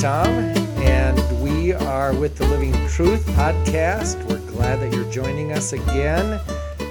Tom, 0.00 0.28
and 0.78 1.42
we 1.42 1.72
are 1.72 2.14
with 2.14 2.36
the 2.36 2.46
Living 2.46 2.72
Truth 2.86 3.26
podcast. 3.30 4.24
We're 4.28 4.38
glad 4.52 4.76
that 4.76 4.92
you're 4.92 5.10
joining 5.10 5.50
us 5.50 5.72
again. 5.72 6.40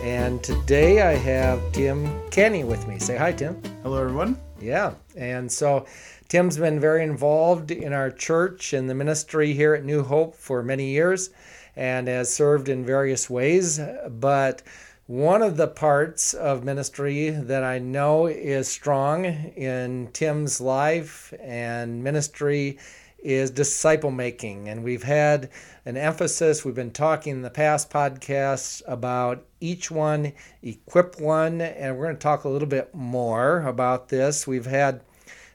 And 0.02 0.44
today 0.44 1.02
I 1.02 1.14
have 1.14 1.72
Tim 1.72 2.30
Canney 2.32 2.66
with 2.66 2.86
me. 2.86 3.00
Say 3.00 3.16
hi, 3.16 3.32
Tim. 3.32 3.62
Hello, 3.82 4.02
everyone. 4.02 4.38
Yeah. 4.60 4.96
And 5.16 5.50
so 5.50 5.86
Tim's 6.28 6.58
been 6.58 6.82
very 6.82 7.02
involved 7.02 7.72
in 7.72 7.94
our 7.94 8.12
church 8.12 8.74
and 8.74 8.90
the 8.90 8.96
ministry 8.96 9.54
here 9.54 9.74
at 9.74 9.86
New 9.86 10.04
Hope 10.04 10.36
for 10.36 10.62
many 10.62 10.90
years 10.90 11.30
and 11.78 12.10
has 12.10 12.34
served 12.34 12.68
in 12.68 12.84
various 12.86 13.30
ways. 13.30 13.80
But 14.10 14.64
one 15.08 15.42
of 15.42 15.56
the 15.56 15.68
parts 15.68 16.34
of 16.34 16.66
ministry 16.66 17.30
that 17.30 17.64
I 17.64 17.80
know 17.80 18.28
is 18.28 18.68
strong 18.68 19.24
in 19.24 20.10
Tim's 20.12 20.60
life 20.60 21.34
and 21.42 22.04
ministry 22.04 22.78
is 23.18 23.50
disciple 23.50 24.12
making. 24.12 24.68
And 24.68 24.84
we've 24.84 25.04
had 25.04 25.50
an 25.86 25.96
emphasis, 25.96 26.66
we've 26.66 26.76
been 26.76 26.92
talking 26.92 27.32
in 27.32 27.42
the 27.42 27.50
past 27.50 27.90
podcasts 27.90 28.82
about 28.86 29.46
each 29.62 29.90
one, 29.90 30.34
equip 30.62 31.22
one, 31.22 31.62
and 31.62 31.96
we're 31.96 32.08
going 32.08 32.18
to 32.18 32.22
talk 32.22 32.44
a 32.44 32.50
little 32.50 32.68
bit 32.68 32.94
more 32.94 33.62
about 33.62 34.10
this. 34.10 34.46
We've 34.46 34.66
had 34.66 35.04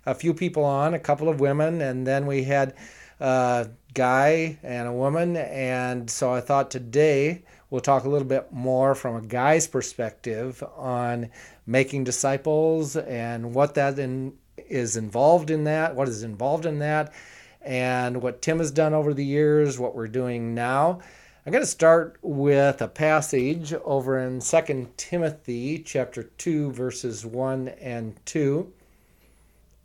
a 0.06 0.14
few 0.14 0.32
people 0.32 0.64
on, 0.64 0.94
a 0.94 0.98
couple 0.98 1.28
of 1.28 1.41
women, 1.41 1.82
and 1.82 2.06
then 2.06 2.24
we 2.27 2.44
had 2.44 2.74
a 3.20 3.69
guy 3.92 4.58
and 4.62 4.88
a 4.88 4.92
woman. 4.92 5.36
And 5.36 6.10
so 6.10 6.32
I 6.32 6.41
thought 6.41 6.70
today, 6.70 7.44
We'll 7.72 7.80
talk 7.80 8.04
a 8.04 8.08
little 8.10 8.28
bit 8.28 8.52
more 8.52 8.94
from 8.94 9.16
a 9.16 9.26
guy's 9.26 9.66
perspective 9.66 10.62
on 10.76 11.30
making 11.66 12.04
disciples 12.04 12.98
and 12.98 13.54
what 13.54 13.76
that 13.76 13.98
in, 13.98 14.34
is 14.69 14.98
involved 14.98 15.50
in 15.50 15.64
that, 15.64 15.94
what 15.94 16.06
is 16.06 16.22
involved 16.22 16.66
in 16.66 16.80
that, 16.80 17.14
and 17.62 18.20
what 18.20 18.42
Tim 18.42 18.58
has 18.58 18.70
done 18.70 18.92
over 18.92 19.14
the 19.14 19.24
years, 19.24 19.78
what 19.78 19.97
we're 19.97 20.06
doing 20.06 20.55
now. 20.55 21.00
I'm 21.47 21.52
going 21.52 21.62
to 21.62 21.66
start 21.66 22.19
with 22.20 22.82
a 22.82 22.88
passage 22.88 23.72
over 23.86 24.19
in 24.19 24.41
2 24.42 24.88
Timothy 24.98 25.78
chapter 25.78 26.25
2 26.25 26.72
verses 26.72 27.25
1 27.25 27.69
and 27.69 28.14
2. 28.27 28.70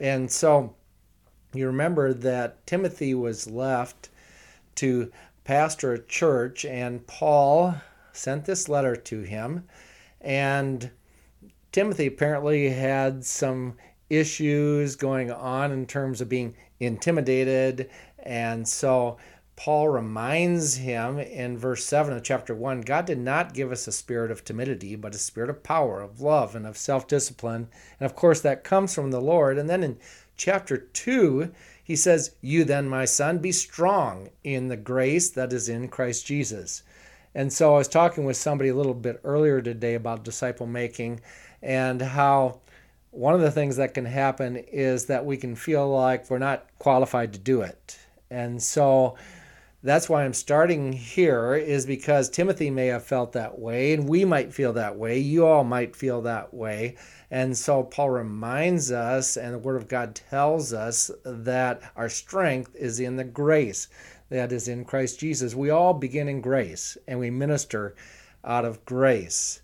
And 0.01 0.29
so 0.29 0.75
you 1.53 1.67
remember 1.67 2.13
that 2.13 2.67
Timothy 2.67 3.13
was 3.13 3.49
left 3.49 4.09
to 4.75 5.11
pastor 5.47 5.93
a 5.93 6.03
church, 6.03 6.65
and 6.65 7.07
Paul 7.07 7.75
sent 8.11 8.43
this 8.43 8.67
letter 8.67 8.97
to 8.97 9.21
him. 9.21 9.63
And 10.19 10.91
Timothy 11.71 12.07
apparently 12.07 12.69
had 12.69 13.23
some 13.23 13.77
issues 14.09 14.97
going 14.97 15.31
on 15.31 15.71
in 15.71 15.85
terms 15.85 16.19
of 16.19 16.27
being 16.27 16.53
intimidated. 16.81 17.89
And 18.19 18.67
so 18.67 19.17
Paul 19.55 19.87
reminds 19.87 20.75
him 20.75 21.17
in 21.17 21.57
verse 21.57 21.85
7 21.85 22.13
of 22.13 22.23
chapter 22.23 22.53
1 22.53 22.81
God 22.81 23.05
did 23.05 23.17
not 23.17 23.53
give 23.53 23.71
us 23.71 23.87
a 23.87 23.93
spirit 23.93 24.31
of 24.31 24.43
timidity, 24.43 24.97
but 24.97 25.15
a 25.15 25.17
spirit 25.17 25.49
of 25.49 25.63
power, 25.63 26.01
of 26.01 26.19
love, 26.19 26.55
and 26.55 26.67
of 26.67 26.77
self 26.77 27.07
discipline. 27.07 27.69
And 28.01 28.05
of 28.05 28.17
course, 28.17 28.41
that 28.41 28.65
comes 28.65 28.93
from 28.93 29.11
the 29.11 29.21
Lord. 29.21 29.57
And 29.57 29.69
then 29.69 29.81
in 29.81 29.97
chapter 30.37 30.77
2, 30.77 31.51
he 31.83 31.95
says, 31.95 32.35
You 32.41 32.63
then, 32.63 32.87
my 32.87 33.05
son, 33.05 33.39
be 33.39 33.51
strong 33.51 34.29
in 34.43 34.67
the 34.67 34.77
grace 34.77 35.29
that 35.31 35.51
is 35.51 35.67
in 35.67 35.87
Christ 35.87 36.25
Jesus. 36.25 36.83
And 37.35 37.51
so 37.51 37.75
I 37.75 37.77
was 37.77 37.87
talking 37.87 38.25
with 38.25 38.37
somebody 38.37 38.69
a 38.69 38.75
little 38.75 38.93
bit 38.93 39.19
earlier 39.23 39.61
today 39.61 39.95
about 39.95 40.23
disciple 40.23 40.67
making 40.67 41.21
and 41.61 42.01
how 42.01 42.59
one 43.11 43.33
of 43.33 43.41
the 43.41 43.51
things 43.51 43.77
that 43.77 43.93
can 43.93 44.05
happen 44.05 44.57
is 44.57 45.05
that 45.05 45.25
we 45.25 45.37
can 45.37 45.55
feel 45.55 45.89
like 45.89 46.29
we're 46.29 46.37
not 46.37 46.67
qualified 46.79 47.33
to 47.33 47.39
do 47.39 47.61
it. 47.61 47.97
And 48.29 48.61
so 48.61 49.17
that's 49.87 50.09
why 50.09 50.25
I'm 50.25 50.33
starting 50.33 50.91
here 50.91 51.55
is 51.55 51.85
because 51.85 52.29
Timothy 52.29 52.69
may 52.69 52.87
have 52.87 53.05
felt 53.05 53.31
that 53.33 53.57
way 53.57 53.93
and 53.93 54.09
we 54.09 54.25
might 54.25 54.53
feel 54.53 54.73
that 54.73 54.97
way. 54.97 55.19
You 55.19 55.45
all 55.45 55.63
might 55.63 55.95
feel 55.95 56.21
that 56.23 56.53
way. 56.53 56.95
And 57.31 57.57
so 57.57 57.83
Paul 57.83 58.09
reminds 58.09 58.91
us 58.91 59.37
and 59.37 59.53
the 59.53 59.59
word 59.59 59.77
of 59.77 59.87
God 59.87 60.15
tells 60.15 60.73
us 60.73 61.09
that 61.23 61.81
our 61.95 62.09
strength 62.09 62.75
is 62.75 62.99
in 62.99 63.15
the 63.15 63.23
grace 63.23 63.87
that 64.29 64.51
is 64.51 64.67
in 64.67 64.83
Christ 64.83 65.19
Jesus. 65.19 65.55
We 65.55 65.69
all 65.69 65.93
begin 65.93 66.27
in 66.27 66.41
grace 66.41 66.97
and 67.07 67.19
we 67.19 67.29
minister 67.29 67.95
out 68.43 68.65
of 68.65 68.83
grace. 68.83 69.61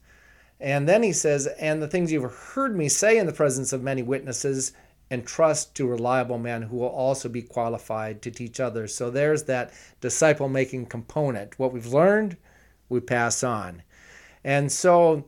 And 0.59 0.87
then 0.87 1.03
he 1.03 1.11
says, 1.11 1.47
and 1.59 1.81
the 1.81 1.87
things 1.89 2.11
you've 2.11 2.31
heard 2.31 2.77
me 2.77 2.87
say 2.87 3.17
in 3.17 3.25
the 3.25 3.33
presence 3.33 3.73
of 3.73 3.83
many 3.83 4.01
witnesses, 4.01 4.71
and 5.13 5.27
trust 5.27 5.75
to 5.75 5.85
reliable 5.85 6.39
men 6.39 6.63
who 6.63 6.77
will 6.77 6.87
also 6.87 7.29
be 7.29 7.43
qualified 7.43 8.19
to 8.19 8.31
teach 8.31 8.59
others. 8.59 8.95
So 8.95 9.11
there's 9.11 9.43
that 9.43 9.71
disciple 10.01 10.49
making 10.49 10.87
component. 10.87 11.59
What 11.59 11.71
we've 11.71 11.93
learned, 11.93 12.35
we 12.89 12.99
pass 12.99 13.43
on. 13.43 13.83
And 14.43 14.71
so, 14.71 15.25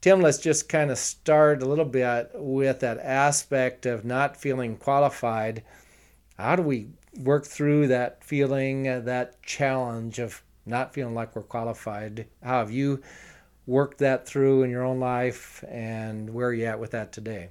Tim, 0.00 0.20
let's 0.20 0.38
just 0.38 0.68
kind 0.68 0.90
of 0.90 0.98
start 0.98 1.62
a 1.62 1.66
little 1.66 1.84
bit 1.84 2.32
with 2.34 2.80
that 2.80 2.98
aspect 2.98 3.86
of 3.86 4.04
not 4.04 4.36
feeling 4.36 4.76
qualified. 4.76 5.62
How 6.36 6.56
do 6.56 6.64
we 6.64 6.88
work 7.16 7.46
through 7.46 7.86
that 7.86 8.24
feeling, 8.24 8.88
uh, 8.88 9.00
that 9.02 9.40
challenge 9.44 10.18
of 10.18 10.42
not 10.66 10.92
feeling 10.92 11.14
like 11.14 11.36
we're 11.36 11.42
qualified? 11.42 12.26
How 12.42 12.58
have 12.58 12.72
you 12.72 13.02
worked 13.66 13.98
that 13.98 14.26
through 14.26 14.64
in 14.64 14.70
your 14.70 14.84
own 14.84 14.98
life, 14.98 15.62
and 15.68 16.34
where 16.34 16.48
are 16.48 16.54
you 16.54 16.64
at 16.64 16.80
with 16.80 16.90
that 16.90 17.12
today? 17.12 17.50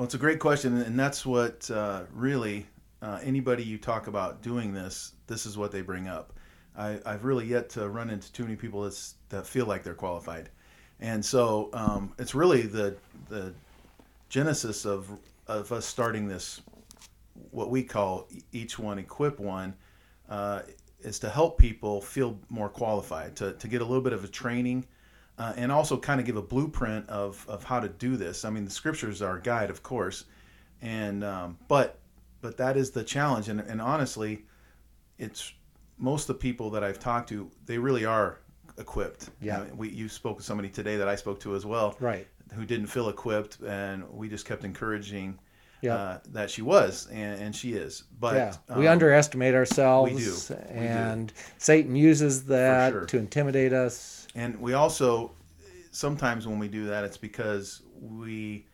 Well, 0.00 0.06
it's 0.06 0.14
a 0.14 0.18
great 0.18 0.38
question, 0.38 0.78
and 0.78 0.98
that's 0.98 1.26
what 1.26 1.70
uh, 1.70 2.04
really 2.14 2.66
uh, 3.02 3.20
anybody 3.22 3.62
you 3.62 3.76
talk 3.76 4.06
about 4.06 4.40
doing 4.40 4.72
this, 4.72 5.12
this 5.26 5.44
is 5.44 5.58
what 5.58 5.72
they 5.72 5.82
bring 5.82 6.08
up. 6.08 6.32
I, 6.74 6.98
have 7.04 7.22
really 7.22 7.44
yet 7.44 7.68
to 7.70 7.86
run 7.86 8.08
into 8.08 8.32
too 8.32 8.44
many 8.44 8.56
people 8.56 8.84
that's, 8.84 9.16
that 9.28 9.46
feel 9.46 9.66
like 9.66 9.82
they're 9.82 9.92
qualified, 9.92 10.48
and 11.00 11.22
so 11.22 11.68
um, 11.74 12.14
it's 12.18 12.34
really 12.34 12.62
the 12.62 12.96
the 13.28 13.52
genesis 14.30 14.86
of 14.86 15.10
of 15.46 15.70
us 15.70 15.84
starting 15.84 16.26
this, 16.26 16.62
what 17.50 17.68
we 17.68 17.82
call 17.82 18.26
each 18.52 18.78
one 18.78 18.98
equip 18.98 19.38
one, 19.38 19.74
uh, 20.30 20.62
is 21.00 21.18
to 21.18 21.28
help 21.28 21.58
people 21.58 22.00
feel 22.00 22.38
more 22.48 22.70
qualified, 22.70 23.36
to 23.36 23.52
to 23.52 23.68
get 23.68 23.82
a 23.82 23.84
little 23.84 24.02
bit 24.02 24.14
of 24.14 24.24
a 24.24 24.28
training 24.28 24.86
uh, 25.40 25.54
and 25.56 25.72
also 25.72 25.96
kind 25.96 26.20
of 26.20 26.26
give 26.26 26.36
a 26.36 26.42
blueprint 26.42 27.08
of, 27.08 27.46
of 27.48 27.64
how 27.64 27.80
to 27.80 27.88
do 27.88 28.14
this. 28.18 28.44
I 28.44 28.50
mean, 28.50 28.66
the 28.66 28.70
scriptures 28.70 29.22
are 29.22 29.38
a 29.38 29.40
guide, 29.40 29.70
of 29.70 29.82
course, 29.82 30.26
and 30.82 31.24
um, 31.24 31.56
but 31.66 31.98
but 32.42 32.58
that 32.58 32.76
is 32.76 32.90
the 32.90 33.02
challenge. 33.02 33.48
And, 33.48 33.58
and 33.60 33.80
honestly, 33.80 34.44
it's 35.18 35.54
most 35.96 36.28
of 36.28 36.36
the 36.36 36.40
people 36.40 36.68
that 36.70 36.84
I've 36.84 36.98
talked 36.98 37.30
to, 37.30 37.50
they 37.64 37.78
really 37.78 38.04
are 38.04 38.40
equipped. 38.76 39.30
Yeah. 39.40 39.64
we 39.74 39.88
you 39.88 40.10
spoke 40.10 40.36
to 40.36 40.44
somebody 40.44 40.68
today 40.68 40.98
that 40.98 41.08
I 41.08 41.16
spoke 41.16 41.40
to 41.40 41.54
as 41.54 41.64
well, 41.64 41.96
right? 42.00 42.26
Who 42.52 42.66
didn't 42.66 42.88
feel 42.88 43.08
equipped, 43.08 43.60
and 43.66 44.06
we 44.10 44.28
just 44.28 44.44
kept 44.44 44.64
encouraging. 44.64 45.38
Yeah. 45.82 45.94
Uh, 45.94 46.18
that 46.32 46.50
she 46.50 46.60
was, 46.60 47.08
and, 47.10 47.40
and 47.40 47.56
she 47.56 47.72
is. 47.72 48.04
But 48.18 48.34
yeah. 48.34 48.76
we 48.76 48.86
um, 48.86 48.92
underestimate 48.92 49.54
ourselves. 49.54 50.12
We 50.12 50.20
do. 50.20 50.62
We 50.78 50.86
and 50.86 51.28
do. 51.28 51.34
Satan 51.56 51.96
uses 51.96 52.44
that 52.44 52.92
sure. 52.92 53.06
to 53.06 53.16
intimidate 53.16 53.72
us 53.72 54.19
and 54.34 54.60
we 54.60 54.74
also 54.74 55.32
sometimes 55.90 56.46
when 56.46 56.58
we 56.58 56.68
do 56.68 56.86
that, 56.86 57.04
it's 57.04 57.16
because 57.16 57.82
we, 58.00 58.66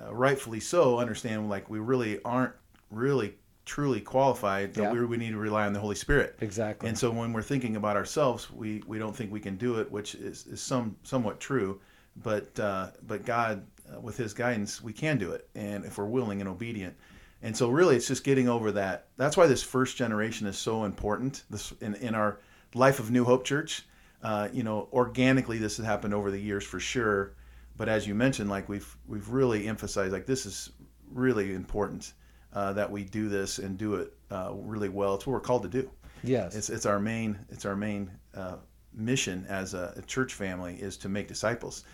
uh, 0.00 0.14
rightfully 0.14 0.60
so, 0.60 0.98
understand 0.98 1.48
like 1.48 1.68
we 1.70 1.78
really 1.78 2.22
aren't 2.24 2.54
really 2.90 3.34
truly 3.64 4.00
qualified 4.00 4.72
that 4.74 4.82
yeah. 4.82 4.92
we, 4.92 5.04
we 5.04 5.16
need 5.16 5.30
to 5.30 5.38
rely 5.38 5.66
on 5.66 5.72
the 5.72 5.80
Holy 5.80 5.94
Spirit. 5.94 6.36
Exactly. 6.40 6.88
And 6.88 6.96
so 6.96 7.10
when 7.10 7.32
we're 7.32 7.42
thinking 7.42 7.76
about 7.76 7.96
ourselves, 7.96 8.50
we, 8.50 8.82
we 8.86 8.98
don't 8.98 9.14
think 9.14 9.32
we 9.32 9.40
can 9.40 9.56
do 9.56 9.80
it, 9.80 9.90
which 9.90 10.14
is, 10.14 10.46
is 10.46 10.60
some 10.60 10.96
somewhat 11.02 11.40
true. 11.40 11.80
But 12.22 12.58
uh, 12.58 12.92
but 13.06 13.26
God, 13.26 13.66
uh, 13.92 14.00
with 14.00 14.16
His 14.16 14.32
guidance, 14.32 14.82
we 14.82 14.94
can 14.94 15.18
do 15.18 15.32
it, 15.32 15.50
and 15.54 15.84
if 15.84 15.98
we're 15.98 16.06
willing 16.06 16.40
and 16.40 16.48
obedient. 16.48 16.96
And 17.42 17.54
so 17.54 17.68
really, 17.68 17.96
it's 17.96 18.08
just 18.08 18.24
getting 18.24 18.48
over 18.48 18.72
that. 18.72 19.08
That's 19.18 19.36
why 19.36 19.46
this 19.46 19.62
first 19.62 19.98
generation 19.98 20.46
is 20.46 20.56
so 20.56 20.84
important. 20.84 21.44
This 21.50 21.74
in, 21.82 21.94
in 21.96 22.14
our 22.14 22.40
life 22.72 23.00
of 23.00 23.10
New 23.10 23.24
Hope 23.24 23.44
Church 23.44 23.84
uh, 24.22 24.48
you 24.52 24.62
know, 24.62 24.88
organically 24.92 25.58
this 25.58 25.76
has 25.76 25.86
happened 25.86 26.14
over 26.14 26.30
the 26.30 26.40
years 26.40 26.64
for 26.64 26.80
sure. 26.80 27.34
But 27.76 27.88
as 27.88 28.06
you 28.06 28.14
mentioned, 28.14 28.48
like 28.48 28.68
we've 28.68 28.96
we've 29.06 29.28
really 29.28 29.66
emphasized, 29.66 30.12
like 30.12 30.26
this 30.26 30.46
is 30.46 30.70
really 31.10 31.54
important 31.54 32.14
uh, 32.52 32.72
that 32.72 32.90
we 32.90 33.04
do 33.04 33.28
this 33.28 33.58
and 33.58 33.76
do 33.76 33.96
it 33.96 34.14
uh, 34.30 34.52
really 34.54 34.88
well. 34.88 35.14
It's 35.14 35.26
what 35.26 35.34
we're 35.34 35.40
called 35.40 35.62
to 35.62 35.68
do. 35.68 35.90
Yes, 36.22 36.54
it's 36.56 36.70
it's 36.70 36.86
our 36.86 36.98
main 36.98 37.38
it's 37.50 37.66
our 37.66 37.76
main 37.76 38.10
uh, 38.34 38.56
mission 38.94 39.44
as 39.48 39.74
a, 39.74 39.92
a, 39.96 40.02
church 40.02 40.32
family 40.32 40.76
is 40.76 40.96
to 40.98 41.08
make 41.08 41.28
disciples. 41.28 41.84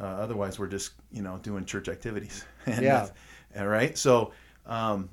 Uh, 0.00 0.04
otherwise, 0.04 0.58
we're 0.58 0.68
just 0.68 0.92
you 1.10 1.22
know 1.22 1.38
doing 1.38 1.64
church 1.64 1.88
activities. 1.88 2.44
and 2.66 2.82
yeah. 2.82 3.08
All 3.58 3.66
right. 3.66 3.96
So. 3.98 4.32
Um, 4.64 5.10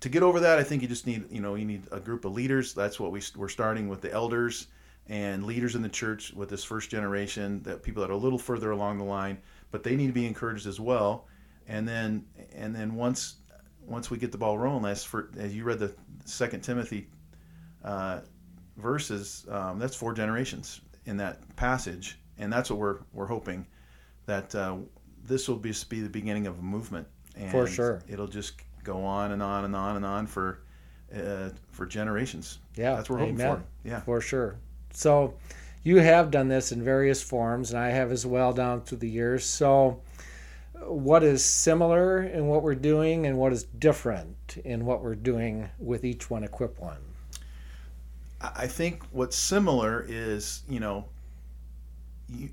to 0.00 0.08
get 0.08 0.22
over 0.22 0.38
that, 0.38 0.60
I 0.60 0.62
think 0.62 0.82
you 0.82 0.86
just 0.86 1.08
need, 1.08 1.24
you 1.28 1.40
know, 1.40 1.56
you 1.56 1.64
need 1.64 1.82
a 1.90 1.98
group 1.98 2.24
of 2.24 2.32
leaders. 2.32 2.72
That's 2.72 3.00
what 3.00 3.10
we, 3.10 3.20
we're 3.34 3.48
starting 3.48 3.88
with 3.88 4.00
the 4.00 4.12
elders 4.12 4.68
and 5.08 5.44
leaders 5.44 5.74
in 5.74 5.82
the 5.82 5.88
church 5.88 6.32
with 6.34 6.48
this 6.48 6.64
first 6.64 6.90
generation, 6.90 7.62
that 7.62 7.82
people 7.82 8.02
that 8.02 8.10
are 8.10 8.14
a 8.14 8.18
little 8.18 8.38
further 8.38 8.70
along 8.72 8.98
the 8.98 9.04
line, 9.04 9.38
but 9.70 9.82
they 9.82 9.96
need 9.96 10.08
to 10.08 10.12
be 10.12 10.26
encouraged 10.26 10.66
as 10.66 10.78
well. 10.78 11.26
And 11.66 11.86
then 11.86 12.24
and 12.54 12.74
then 12.74 12.94
once 12.94 13.36
once 13.86 14.10
we 14.10 14.18
get 14.18 14.32
the 14.32 14.38
ball 14.38 14.58
rolling, 14.58 14.84
as 14.84 15.04
for 15.04 15.30
as 15.38 15.54
you 15.54 15.64
read 15.64 15.78
the 15.78 15.94
Second 16.24 16.62
Timothy 16.62 17.08
uh, 17.84 18.20
verses, 18.76 19.46
um, 19.50 19.78
that's 19.78 19.96
four 19.96 20.12
generations 20.12 20.80
in 21.06 21.16
that 21.18 21.56
passage, 21.56 22.18
and 22.38 22.52
that's 22.52 22.70
what 22.70 22.78
we're 22.78 22.98
we're 23.12 23.26
hoping 23.26 23.66
that 24.26 24.54
uh, 24.54 24.76
this 25.24 25.48
will 25.48 25.56
be, 25.56 25.72
be 25.88 26.00
the 26.00 26.08
beginning 26.08 26.46
of 26.46 26.58
a 26.58 26.62
movement. 26.62 27.06
And 27.34 27.50
For 27.50 27.66
sure. 27.66 28.02
it'll 28.08 28.26
just 28.26 28.60
go 28.84 29.04
on 29.04 29.32
and 29.32 29.42
on 29.42 29.64
and 29.64 29.74
on 29.74 29.96
and 29.96 30.04
on 30.04 30.26
for 30.26 30.60
uh, 31.14 31.50
for 31.70 31.86
generations. 31.86 32.58
Yeah, 32.76 32.94
that's 32.96 33.08
what 33.08 33.16
we're 33.16 33.26
hoping 33.26 33.40
amen. 33.40 33.56
for. 33.56 33.88
Yeah. 33.88 34.00
for 34.00 34.20
sure. 34.20 34.58
So, 34.92 35.34
you 35.84 35.98
have 35.98 36.30
done 36.30 36.48
this 36.48 36.72
in 36.72 36.82
various 36.82 37.22
forms, 37.22 37.70
and 37.70 37.78
I 37.78 37.88
have 37.90 38.10
as 38.12 38.26
well 38.26 38.52
down 38.52 38.82
through 38.82 38.98
the 38.98 39.08
years. 39.08 39.44
So, 39.44 40.00
what 40.80 41.22
is 41.22 41.44
similar 41.44 42.22
in 42.22 42.46
what 42.46 42.62
we're 42.62 42.74
doing, 42.74 43.26
and 43.26 43.36
what 43.38 43.52
is 43.52 43.64
different 43.64 44.58
in 44.64 44.84
what 44.84 45.02
we're 45.02 45.14
doing 45.14 45.68
with 45.78 46.04
each 46.04 46.30
one 46.30 46.44
equip 46.44 46.78
one? 46.80 46.98
I 48.40 48.66
think 48.68 49.02
what's 49.10 49.36
similar 49.36 50.04
is 50.08 50.62
you 50.68 50.78
know 50.78 51.06
you, 52.28 52.50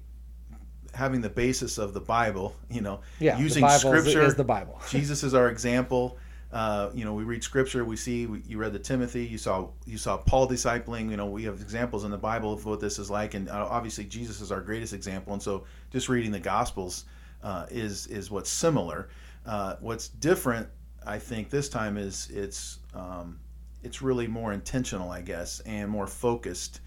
having 0.95 1.21
the 1.21 1.29
basis 1.29 1.77
of 1.77 1.93
the 1.93 1.99
Bible. 2.01 2.55
You 2.71 2.81
know, 2.81 3.01
Yeah, 3.19 3.37
using 3.37 3.61
the 3.61 3.67
Bible 3.67 3.93
is- 3.93 3.99
Scripture 4.01 4.21
is 4.23 4.35
the 4.35 4.43
Bible. 4.43 4.81
Jesus 4.89 5.23
is 5.23 5.33
our 5.33 5.49
example. 5.49 6.17
Uh, 6.55 6.89
you 6.93 7.03
know, 7.03 7.13
we 7.13 7.25
read 7.25 7.43
Scripture. 7.43 7.83
We 7.83 7.97
see 7.97 8.27
we, 8.27 8.41
you 8.47 8.57
read 8.57 8.71
the 8.71 8.79
Timothy. 8.79 9.25
You 9.25 9.37
saw 9.37 9.67
you 9.85 9.97
saw 9.97 10.15
Paul 10.15 10.47
discipling. 10.47 11.11
You 11.11 11.17
know, 11.17 11.25
we 11.25 11.43
have 11.43 11.59
examples 11.59 12.05
in 12.05 12.11
the 12.11 12.17
Bible 12.17 12.53
of 12.53 12.65
what 12.65 12.79
this 12.79 12.97
is 12.97 13.11
like, 13.11 13.33
and 13.33 13.49
uh, 13.49 13.67
obviously 13.69 14.05
Jesus 14.05 14.39
is 14.39 14.53
our 14.53 14.61
greatest 14.61 14.93
example. 14.93 15.33
And 15.33 15.43
so, 15.43 15.65
just 15.91 16.07
reading 16.07 16.31
the 16.31 16.39
Gospels 16.39 17.03
uh, 17.43 17.65
is 17.69 18.07
is 18.07 18.31
what's 18.31 18.49
similar. 18.49 19.09
Uh, 19.45 19.75
what's 19.81 20.07
different, 20.07 20.69
I 21.05 21.19
think, 21.19 21.49
this 21.49 21.67
time 21.67 21.97
is 21.97 22.29
it's 22.31 22.79
um, 22.93 23.37
it's 23.83 24.01
really 24.01 24.25
more 24.25 24.53
intentional, 24.53 25.11
I 25.11 25.23
guess, 25.23 25.59
and 25.65 25.89
more 25.89 26.07
focused 26.07 26.79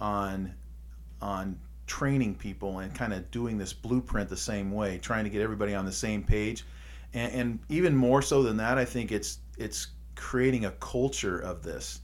on 0.00 0.52
on 1.20 1.60
training 1.86 2.34
people 2.34 2.80
and 2.80 2.92
kind 2.92 3.12
of 3.12 3.30
doing 3.30 3.56
this 3.56 3.72
blueprint 3.72 4.28
the 4.28 4.36
same 4.36 4.72
way, 4.72 4.98
trying 4.98 5.22
to 5.22 5.30
get 5.30 5.42
everybody 5.42 5.76
on 5.76 5.84
the 5.84 5.92
same 5.92 6.24
page, 6.24 6.64
and, 7.14 7.32
and 7.32 7.58
even 7.68 7.94
more 7.94 8.22
so 8.22 8.42
than 8.42 8.56
that, 8.58 8.78
I 8.78 8.84
think 8.84 9.12
it's 9.12 9.38
it's 9.58 9.88
creating 10.14 10.64
a 10.64 10.70
culture 10.72 11.38
of 11.38 11.62
this. 11.62 12.00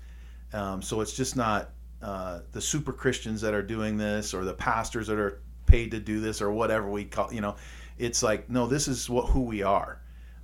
Um, 0.52 0.82
so 0.82 1.00
it's 1.00 1.12
just 1.12 1.37
not 1.37 1.70
uh, 2.02 2.40
the 2.52 2.60
super 2.60 2.93
Christians 2.93 3.40
that 3.40 3.55
are 3.55 3.62
doing 3.62 3.96
this 3.96 4.34
or 4.34 4.44
the 4.44 4.55
pastors 4.55 5.06
that 5.08 5.19
are 5.19 5.43
paid 5.66 5.90
to 5.90 6.00
do 6.00 6.20
this 6.20 6.40
or 6.40 6.50
whatever 6.50 6.88
we 6.88 7.05
call. 7.05 7.32
You 7.32 7.40
know, 7.40 7.56
it's 7.99 8.22
like 8.22 8.49
no, 8.49 8.66
this 8.66 8.88
is 8.88 9.08
what 9.10 9.26
who 9.26 9.43
we 9.43 9.62
are. 9.62 10.00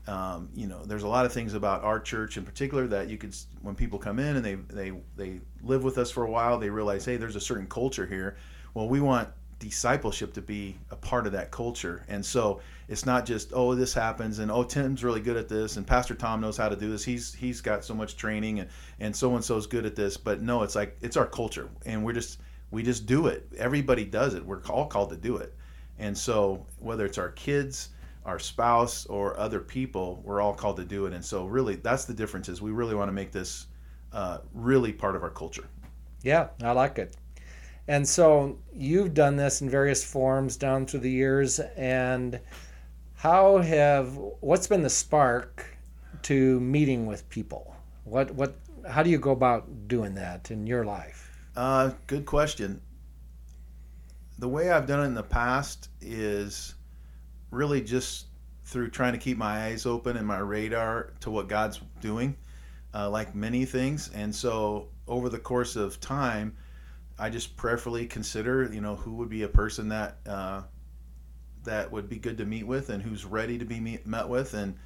Um, 0.07 0.51
you 0.55 0.67
know, 0.67 0.85
there's 0.85 1.03
a 1.03 1.09
lot 1.09 1.25
of 1.25 1.33
things 1.33 1.55
about 1.55 1.83
our 1.83 1.99
church 1.99 2.37
in 2.37 2.45
particular 2.45 2.87
that 2.89 3.09
you 3.09 3.17
could, 3.17 3.35
when 3.63 3.75
people 3.75 3.99
come 3.99 4.19
in 4.19 4.37
and 4.37 4.45
they 4.45 4.55
they 4.55 4.93
they 5.17 5.41
live 5.63 5.83
with 5.83 5.97
us 5.99 6.11
for 6.11 6.25
a 6.25 6.31
while, 6.31 6.59
they 6.59 6.69
realize, 6.69 7.05
hey, 7.05 7.17
there's 7.17 7.37
a 7.37 7.41
certain 7.41 7.67
culture 7.67 8.07
here. 8.07 8.37
Well, 8.75 8.89
we 8.89 9.01
want 9.01 9.29
discipleship 9.65 10.35
to 10.35 10.43
be 10.43 10.77
a 10.91 10.97
part 10.97 11.27
of 11.27 11.33
that 11.33 11.51
culture, 11.51 12.05
and 12.09 12.25
so 12.25 12.61
it's 12.89 13.07
not 13.07 13.25
just 13.25 13.53
oh 13.55 13.75
this 13.75 13.95
happens 13.95 14.39
and 14.39 14.51
oh 14.51 14.63
Tim's 14.63 15.03
really 15.03 15.21
good 15.21 15.37
at 15.37 15.49
this 15.49 15.77
and 15.77 15.87
Pastor 15.87 16.15
Tom 16.15 16.41
knows 16.41 16.57
how 16.57 16.69
to 16.69 16.77
do 16.77 16.91
this. 16.91 17.05
He's 17.05 17.33
he's 17.35 17.61
got 17.61 17.85
so 17.85 17.95
much 17.95 18.17
training 18.17 18.61
and 18.61 18.69
and 19.01 19.17
so 19.17 19.35
and 19.35 19.45
so's 19.45 19.67
good 19.67 19.87
at 19.87 19.97
this, 19.97 20.17
but 20.17 20.43
no, 20.43 20.63
it's 20.63 20.75
like 20.75 20.97
it's 21.01 21.17
our 21.17 21.27
culture, 21.27 21.69
and 21.87 22.05
we're 22.05 22.13
just 22.13 22.41
we 22.71 22.83
just 22.83 23.07
do 23.07 23.27
it. 23.29 23.49
Everybody 23.57 24.05
does 24.05 24.35
it. 24.35 24.45
We're 24.45 24.63
all 24.65 24.87
called 24.87 25.11
to 25.11 25.17
do 25.17 25.39
it, 25.39 25.55
and 25.99 26.17
so 26.17 26.67
whether 26.79 27.05
it's 27.07 27.19
our 27.19 27.31
kids 27.31 27.91
our 28.25 28.39
spouse 28.39 29.05
or 29.07 29.39
other 29.39 29.61
people 29.61 30.23
we're 30.25 30.41
all 30.41 30.55
called 30.55 30.79
to 30.79 30.85
do 30.85 31.05
it 31.05 31.13
and 31.13 31.23
so 31.23 31.45
really 31.45 31.77
that's 31.77 32.07
the 32.07 32.15
difference 32.15 32.49
is 32.49 32.63
we 32.63 32.71
really 32.71 32.95
want 32.95 33.07
to 33.07 33.13
make 33.13 33.31
this 33.31 33.67
uh, 34.15 34.39
really 34.55 34.95
part 34.95 35.15
of 35.15 35.23
our 35.23 35.29
culture 35.29 35.67
Yeah, 36.25 36.49
I 36.63 36.73
like 36.73 36.99
it. 36.99 37.17
And 37.87 38.09
so 38.09 38.59
you've 38.73 39.15
done 39.15 39.37
this 39.37 39.61
in 39.61 39.69
various 39.69 40.05
forms 40.05 40.57
down 40.57 40.87
through 40.87 41.01
the 41.01 41.11
years. 41.11 41.61
And 41.77 42.41
how 43.15 43.59
have 43.59 44.17
what's 44.41 44.67
been 44.67 44.83
the 44.83 44.91
spark 44.91 45.67
to 46.23 46.59
meeting 46.61 47.07
with 47.07 47.29
people? 47.29 47.75
What 48.05 48.31
what 48.35 48.57
how 48.89 49.03
do 49.03 49.11
you 49.11 49.19
go 49.19 49.33
about 49.33 49.89
doing 49.89 50.15
that 50.15 50.51
in 50.51 50.67
your 50.67 50.85
life? 50.85 51.31
uh, 51.57 51.91
good 52.07 52.27
question 52.27 52.81
the 54.39 54.49
way 54.49 54.71
i've 54.71 54.87
done 54.87 55.01
it 55.01 55.05
in 55.05 55.15
the 55.15 55.23
past 55.23 55.89
is 56.01 56.75
really 57.51 57.81
just 57.81 58.27
through 58.65 58.91
trying 58.91 59.13
to 59.13 59.19
keep 59.19 59.37
my 59.37 59.67
eyes 59.67 59.87
open 59.87 60.17
and 60.17 60.27
my 60.27 60.39
radar 60.39 61.13
to 61.21 61.31
what 61.31 61.49
god's 61.49 61.81
doing 62.01 62.37
uh, 62.95 63.09
like 63.09 63.35
many 63.35 63.65
things 63.65 64.11
and 64.15 64.35
so 64.35 64.89
over 65.07 65.29
the 65.29 65.39
course 65.39 65.77
of 65.77 66.01
time 66.01 66.57
I 67.19 67.31
just 67.31 67.57
prayerfully 67.57 68.07
consider, 68.07 68.71
you 68.73 68.81
know, 68.81 68.97
who 68.97 69.13
would 69.17 69.29
be 69.29 69.43
a 69.43 69.49
person 69.49 69.89
that 69.91 70.19
uh, 70.27 70.63
that 71.65 71.91
would 71.91 72.09
be 72.09 72.17
good 72.17 72.39
to 72.39 72.45
meet 72.45 72.67
with, 72.67 72.91
and 72.91 73.03
who's 73.03 73.25
ready 73.25 73.59
to 73.59 73.65
be 73.65 73.81
meet, 73.81 74.07
met 74.07 74.29
with, 74.29 74.55
and 74.55 74.77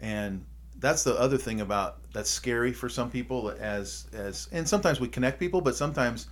and 0.00 0.44
that's 0.78 1.02
the 1.02 1.14
other 1.18 1.36
thing 1.38 1.60
about 1.60 1.98
that's 2.12 2.30
scary 2.30 2.72
for 2.72 2.88
some 2.88 3.10
people 3.10 3.52
as 3.58 4.06
as 4.12 4.48
and 4.52 4.68
sometimes 4.68 5.00
we 5.00 5.08
connect 5.08 5.40
people, 5.40 5.60
but 5.60 5.74
sometimes 5.76 6.28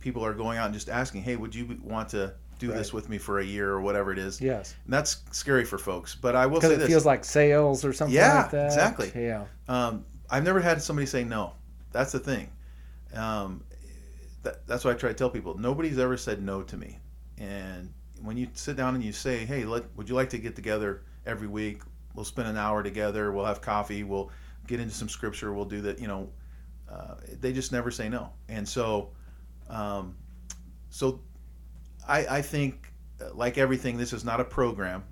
people 0.00 0.24
are 0.24 0.34
going 0.34 0.58
out 0.58 0.66
and 0.66 0.74
just 0.74 0.88
asking, 0.88 1.22
hey, 1.22 1.36
would 1.36 1.54
you 1.54 1.78
want 1.82 2.08
to 2.10 2.32
do 2.58 2.68
Right. 2.70 2.78
this 2.78 2.92
with 2.92 3.08
me 3.08 3.18
for 3.18 3.40
a 3.40 3.44
year 3.44 3.70
or 3.70 3.80
whatever 3.80 4.12
it 4.12 4.18
is? 4.18 4.40
Yes. 4.40 4.74
And 4.84 4.94
that's 4.94 5.22
scary 5.32 5.64
for 5.64 5.78
folks. 5.78 6.14
But 6.14 6.36
I 6.36 6.46
will 6.46 6.60
say 6.60 6.74
it 6.74 6.78
this: 6.78 6.88
feels 6.88 7.04
like 7.06 7.24
sales 7.24 7.84
or 7.84 7.92
something 7.92 8.14
Yeah, 8.14 8.42
like 8.42 8.50
that. 8.52 8.66
exactly. 8.66 9.12
Yeah. 9.14 9.44
um, 9.68 10.04
I've 10.30 10.44
never 10.44 10.60
had 10.60 10.80
somebody 10.80 11.06
say 11.06 11.24
no. 11.24 11.52
That's 11.90 12.12
the 12.12 12.18
thing. 12.20 12.48
Um, 13.14 13.62
that, 14.42 14.66
that's 14.66 14.84
what 14.84 14.94
I 14.94 14.98
try 14.98 15.10
to 15.10 15.14
tell 15.14 15.30
people. 15.30 15.56
Nobody's 15.58 15.98
ever 15.98 16.16
said 16.16 16.42
no 16.42 16.62
to 16.62 16.76
me. 16.76 16.98
And 17.38 17.92
when 18.22 18.36
you 18.36 18.48
sit 18.54 18.76
down 18.76 18.94
and 18.94 19.02
you 19.02 19.12
say, 19.12 19.44
"Hey, 19.44 19.64
let, 19.64 19.84
would 19.96 20.08
you 20.08 20.14
like 20.14 20.30
to 20.30 20.38
get 20.38 20.54
together 20.56 21.02
every 21.26 21.48
week? 21.48 21.82
We'll 22.14 22.24
spend 22.24 22.48
an 22.48 22.56
hour 22.56 22.82
together. 22.82 23.32
We'll 23.32 23.46
have 23.46 23.60
coffee. 23.60 24.04
We'll 24.04 24.30
get 24.66 24.80
into 24.80 24.94
some 24.94 25.08
scripture. 25.08 25.52
We'll 25.52 25.64
do 25.64 25.80
that." 25.82 25.98
You 25.98 26.08
know, 26.08 26.30
uh, 26.90 27.14
they 27.40 27.52
just 27.52 27.72
never 27.72 27.90
say 27.90 28.08
no. 28.08 28.32
And 28.48 28.68
so, 28.68 29.10
um, 29.68 30.16
so 30.90 31.20
I, 32.06 32.26
I 32.26 32.42
think, 32.42 32.92
uh, 33.20 33.34
like 33.34 33.58
everything, 33.58 33.96
this 33.96 34.12
is 34.12 34.24
not 34.24 34.40
a 34.40 34.44
program. 34.44 35.04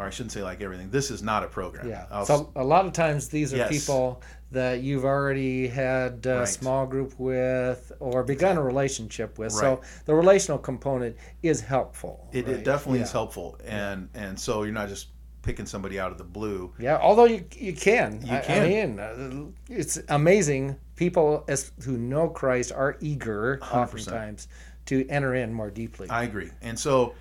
Or 0.00 0.06
I 0.06 0.10
shouldn't 0.10 0.32
say 0.32 0.42
like 0.42 0.62
everything. 0.62 0.88
This 0.90 1.10
is 1.10 1.22
not 1.22 1.44
a 1.44 1.46
program. 1.46 1.86
Yeah. 1.86 2.06
I'll 2.10 2.24
so 2.24 2.50
a 2.56 2.64
lot 2.64 2.86
of 2.86 2.94
times 2.94 3.28
these 3.28 3.52
are 3.52 3.58
Yes. 3.58 3.68
people 3.70 4.22
that 4.50 4.80
you've 4.80 5.04
already 5.04 5.68
had 5.68 6.24
a 6.24 6.38
Right. 6.38 6.48
small 6.48 6.86
group 6.86 7.12
with 7.20 7.92
or 8.00 8.24
begun 8.24 8.56
a 8.56 8.62
relationship 8.62 9.38
with. 9.38 9.52
Right. 9.52 9.60
So 9.60 9.80
the 10.06 10.14
relational 10.14 10.56
component 10.58 11.16
is 11.42 11.60
helpful. 11.60 12.28
It, 12.32 12.46
right? 12.46 12.56
it 12.56 12.64
definitely 12.64 13.00
yeah. 13.00 13.04
is 13.04 13.12
helpful, 13.12 13.58
and 13.66 14.08
and 14.14 14.40
so 14.40 14.62
you're 14.62 14.72
not 14.72 14.88
just 14.88 15.08
picking 15.42 15.66
somebody 15.66 16.00
out 16.00 16.10
of 16.10 16.16
the 16.16 16.24
blue. 16.24 16.72
Yeah, 16.78 16.96
although 16.96 17.26
you 17.26 17.44
you 17.54 17.74
can. 17.74 18.22
You 18.24 18.32
I- 18.32 18.38
I, 18.38 18.40
can. 18.40 18.68
mean, 18.68 19.00
uh, 19.00 19.50
it's 19.68 19.98
amazing. 20.08 20.76
People 20.96 21.44
as 21.46 21.72
who 21.84 21.98
know 21.98 22.28
Christ 22.30 22.72
are 22.72 22.96
eager 23.00 23.58
100%. 23.60 23.82
oftentimes 23.82 24.48
to 24.86 25.06
enter 25.10 25.34
in 25.34 25.52
more 25.52 25.70
deeply. 25.70 26.08
I 26.08 26.22
agree, 26.22 26.50
and 26.62 26.78
so 26.78 27.12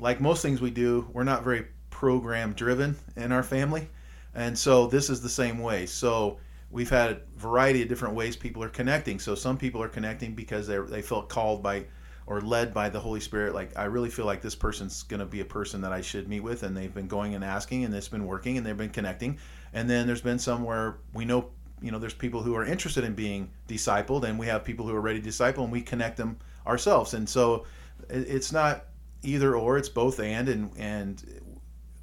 like 0.00 0.18
most 0.22 0.40
things 0.40 0.62
we 0.62 0.70
do, 0.70 1.06
we're 1.12 1.24
not 1.24 1.44
very 1.44 1.66
program 2.02 2.52
driven 2.54 2.96
in 3.14 3.30
our 3.30 3.44
family, 3.44 3.88
and 4.34 4.58
so 4.58 4.88
this 4.88 5.08
is 5.08 5.22
the 5.22 5.28
same 5.28 5.60
way. 5.60 5.86
So 5.86 6.36
we've 6.68 6.90
had 6.90 7.12
a 7.12 7.20
variety 7.36 7.80
of 7.80 7.88
different 7.88 8.16
ways 8.16 8.34
people 8.34 8.60
are 8.64 8.68
connecting. 8.68 9.20
So 9.20 9.36
some 9.36 9.56
people 9.56 9.80
are 9.80 9.88
connecting 9.88 10.34
because 10.34 10.66
they 10.66 10.78
they 10.78 11.00
felt 11.00 11.28
called 11.28 11.62
by 11.62 11.84
or 12.26 12.40
led 12.40 12.74
by 12.74 12.88
the 12.88 12.98
Holy 12.98 13.20
Spirit. 13.20 13.54
Like 13.54 13.78
I 13.78 13.84
really 13.84 14.10
feel 14.10 14.26
like 14.26 14.42
this 14.42 14.56
person's 14.56 15.04
going 15.04 15.20
to 15.20 15.26
be 15.26 15.42
a 15.42 15.44
person 15.44 15.80
that 15.82 15.92
I 15.92 16.00
should 16.00 16.26
meet 16.26 16.40
with, 16.40 16.64
and 16.64 16.76
they've 16.76 16.92
been 16.92 17.06
going 17.06 17.36
and 17.36 17.44
asking, 17.44 17.84
and 17.84 17.94
it's 17.94 18.08
been 18.08 18.26
working, 18.26 18.58
and 18.58 18.66
they've 18.66 18.76
been 18.76 18.90
connecting. 18.90 19.38
And 19.72 19.88
then 19.88 20.08
there's 20.08 20.20
been 20.20 20.40
some 20.40 20.64
where 20.64 20.96
we 21.14 21.24
know, 21.24 21.50
you 21.80 21.92
know, 21.92 22.00
there's 22.00 22.14
people 22.14 22.42
who 22.42 22.56
are 22.56 22.64
interested 22.64 23.04
in 23.04 23.14
being 23.14 23.48
discipled, 23.68 24.24
and 24.24 24.40
we 24.40 24.46
have 24.46 24.64
people 24.64 24.88
who 24.88 24.94
are 24.96 25.00
ready 25.00 25.20
to 25.20 25.24
disciple, 25.24 25.62
and 25.62 25.72
we 25.72 25.82
connect 25.82 26.16
them 26.16 26.36
ourselves. 26.66 27.14
And 27.14 27.28
so 27.28 27.64
it's 28.10 28.50
not 28.50 28.86
either 29.22 29.54
or; 29.54 29.78
it's 29.78 29.88
both 29.88 30.18
and, 30.18 30.48
and 30.48 30.72
and 30.76 31.42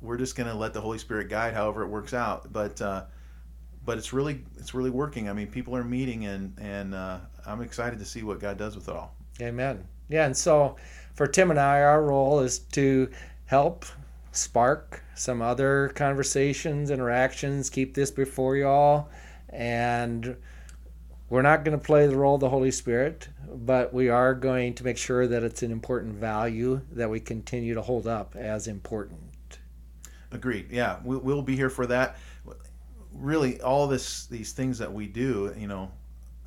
we're 0.01 0.17
just 0.17 0.35
going 0.35 0.49
to 0.49 0.55
let 0.55 0.73
the 0.73 0.81
Holy 0.81 0.97
Spirit 0.97 1.29
guide 1.29 1.53
however 1.53 1.83
it 1.83 1.87
works 1.87 2.13
out. 2.13 2.51
But 2.51 2.81
uh, 2.81 3.05
but 3.85 3.97
it's 3.97 4.13
really 4.13 4.43
it's 4.57 4.73
really 4.73 4.89
working. 4.89 5.29
I 5.29 5.33
mean, 5.33 5.47
people 5.47 5.75
are 5.75 5.83
meeting, 5.83 6.25
and 6.25 6.53
and 6.59 6.93
uh, 6.93 7.19
I'm 7.45 7.61
excited 7.61 7.99
to 7.99 8.05
see 8.05 8.23
what 8.23 8.39
God 8.39 8.57
does 8.57 8.75
with 8.75 8.87
it 8.87 8.95
all. 8.95 9.15
Amen. 9.41 9.85
Yeah, 10.09 10.25
and 10.25 10.35
so 10.35 10.75
for 11.15 11.27
Tim 11.27 11.51
and 11.51 11.59
I, 11.59 11.81
our 11.81 12.03
role 12.03 12.39
is 12.39 12.59
to 12.59 13.09
help 13.45 13.85
spark 14.31 15.03
some 15.15 15.41
other 15.41 15.91
conversations, 15.95 16.91
interactions, 16.91 17.69
keep 17.69 17.93
this 17.93 18.11
before 18.11 18.55
you 18.55 18.67
all. 18.67 19.09
And 19.49 20.37
we're 21.29 21.41
not 21.41 21.63
going 21.63 21.77
to 21.77 21.83
play 21.83 22.07
the 22.07 22.15
role 22.15 22.35
of 22.35 22.41
the 22.41 22.49
Holy 22.49 22.71
Spirit, 22.71 23.27
but 23.47 23.93
we 23.93 24.09
are 24.09 24.33
going 24.33 24.73
to 24.75 24.83
make 24.83 24.97
sure 24.97 25.27
that 25.27 25.43
it's 25.43 25.63
an 25.63 25.71
important 25.71 26.15
value 26.15 26.81
that 26.91 27.09
we 27.09 27.19
continue 27.19 27.73
to 27.73 27.81
hold 27.81 28.07
up 28.07 28.35
as 28.35 28.67
important. 28.67 29.19
Agreed. 30.31 30.71
Yeah, 30.71 30.99
we, 31.03 31.17
we'll 31.17 31.41
be 31.41 31.55
here 31.55 31.69
for 31.69 31.87
that. 31.87 32.17
really 33.13 33.59
all 33.61 33.87
this 33.87 34.27
these 34.27 34.53
things 34.53 34.77
that 34.77 34.91
we 34.91 35.07
do, 35.07 35.53
you 35.57 35.67
know, 35.67 35.91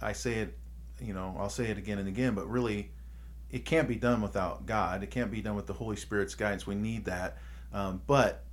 I 0.01 0.13
say 0.13 0.35
it, 0.35 0.59
you 1.01 1.15
know, 1.15 1.35
I'll 1.39 1.51
say 1.51 1.67
it 1.67 1.79
again 1.79 1.99
and 1.99 2.09
again, 2.09 2.35
but 2.35 2.49
really, 2.49 2.91
it 3.51 3.65
can't 3.65 3.89
be 3.89 3.97
done 3.97 4.23
without 4.23 4.67
God. 4.67 5.03
It 5.03 5.11
can't 5.11 5.31
be 5.31 5.43
done 5.43 5.57
with 5.57 5.67
the 5.67 5.73
Holy 5.73 5.97
Spirit's 5.97 6.35
guidance. 6.35 6.67
We 6.67 6.75
need 6.75 7.05
that, 7.07 7.39
um, 7.73 8.03
but 8.07 8.45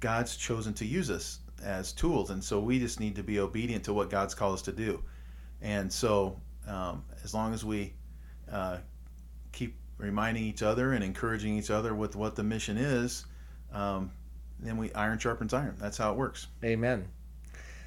God's 0.00 0.36
chosen 0.36 0.74
to 0.74 0.84
use 0.84 1.10
us 1.10 1.40
as 1.62 1.92
tools, 1.92 2.30
and 2.30 2.42
so 2.42 2.60
we 2.60 2.78
just 2.78 3.00
need 3.00 3.16
to 3.16 3.22
be 3.22 3.38
obedient 3.40 3.84
to 3.84 3.94
what 3.94 4.10
God's 4.10 4.34
called 4.34 4.54
us 4.54 4.62
to 4.62 4.72
do. 4.72 5.02
And 5.62 5.90
so, 5.90 6.38
um, 6.66 7.04
as 7.24 7.32
long 7.32 7.54
as 7.54 7.64
we 7.64 7.94
uh, 8.50 8.78
keep 9.52 9.76
reminding 9.96 10.44
each 10.44 10.62
other 10.62 10.92
and 10.92 11.02
encouraging 11.02 11.56
each 11.56 11.70
other 11.70 11.94
with 11.94 12.14
what 12.16 12.36
the 12.36 12.42
mission 12.42 12.76
is, 12.76 13.24
um, 13.72 14.10
then 14.60 14.76
we 14.76 14.92
iron 14.92 15.18
sharpens 15.18 15.52
iron. 15.52 15.76
That's 15.78 15.98
how 15.98 16.12
it 16.12 16.16
works. 16.16 16.46
Amen. 16.64 17.08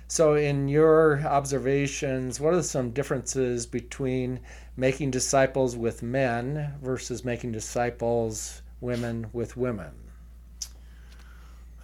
So, 0.07 0.33
in 0.33 0.67
your 0.67 1.21
observations, 1.21 2.39
what 2.39 2.55
are 2.55 2.63
some 2.63 2.91
differences 2.91 3.67
between 3.67 4.39
making 4.75 5.11
disciples 5.11 5.75
with 5.75 6.01
men 6.01 6.73
versus 6.81 7.23
making 7.23 7.51
disciples 7.51 8.63
women 8.81 9.27
with 9.33 9.55
women? 9.55 9.91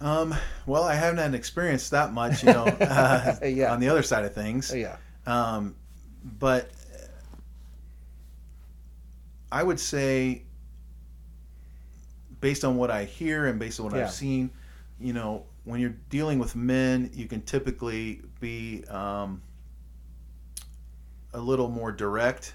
Um, 0.00 0.34
well, 0.66 0.82
I 0.82 0.94
haven't 0.94 1.34
experienced 1.34 1.92
that 1.92 2.12
much, 2.12 2.42
you 2.42 2.52
know, 2.52 2.64
uh, 2.80 3.36
yeah. 3.44 3.72
on 3.72 3.80
the 3.80 3.88
other 3.88 4.02
side 4.02 4.24
of 4.24 4.34
things. 4.34 4.74
Yeah. 4.74 4.96
Um, 5.26 5.76
but 6.38 6.70
I 9.50 9.62
would 9.62 9.80
say, 9.80 10.42
based 12.40 12.64
on 12.64 12.76
what 12.76 12.90
I 12.90 13.04
hear 13.04 13.46
and 13.46 13.58
based 13.58 13.80
on 13.80 13.86
what 13.86 13.94
yeah. 13.94 14.04
I've 14.04 14.10
seen, 14.10 14.50
you 15.00 15.12
know, 15.12 15.44
when 15.64 15.80
you're 15.80 15.96
dealing 16.10 16.38
with 16.38 16.56
men, 16.56 17.10
you 17.12 17.26
can 17.26 17.42
typically 17.42 18.22
be 18.40 18.84
um, 18.84 19.42
a 21.34 21.40
little 21.40 21.68
more 21.68 21.92
direct 21.92 22.54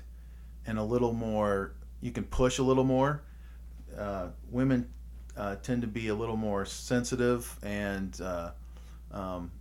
and 0.65 0.77
a 0.77 0.83
little 0.83 1.13
more, 1.13 1.73
you 2.01 2.11
can 2.11 2.23
push 2.23 2.59
a 2.59 2.63
little 2.63 2.83
more. 2.83 3.23
Uh, 3.97 4.27
women 4.49 4.89
uh, 5.37 5.55
tend 5.57 5.81
to 5.81 5.87
be 5.87 6.07
a 6.07 6.15
little 6.15 6.37
more 6.37 6.65
sensitive 6.65 7.57
and 7.63 8.19
uh, 8.21 8.51
um, 9.11 9.51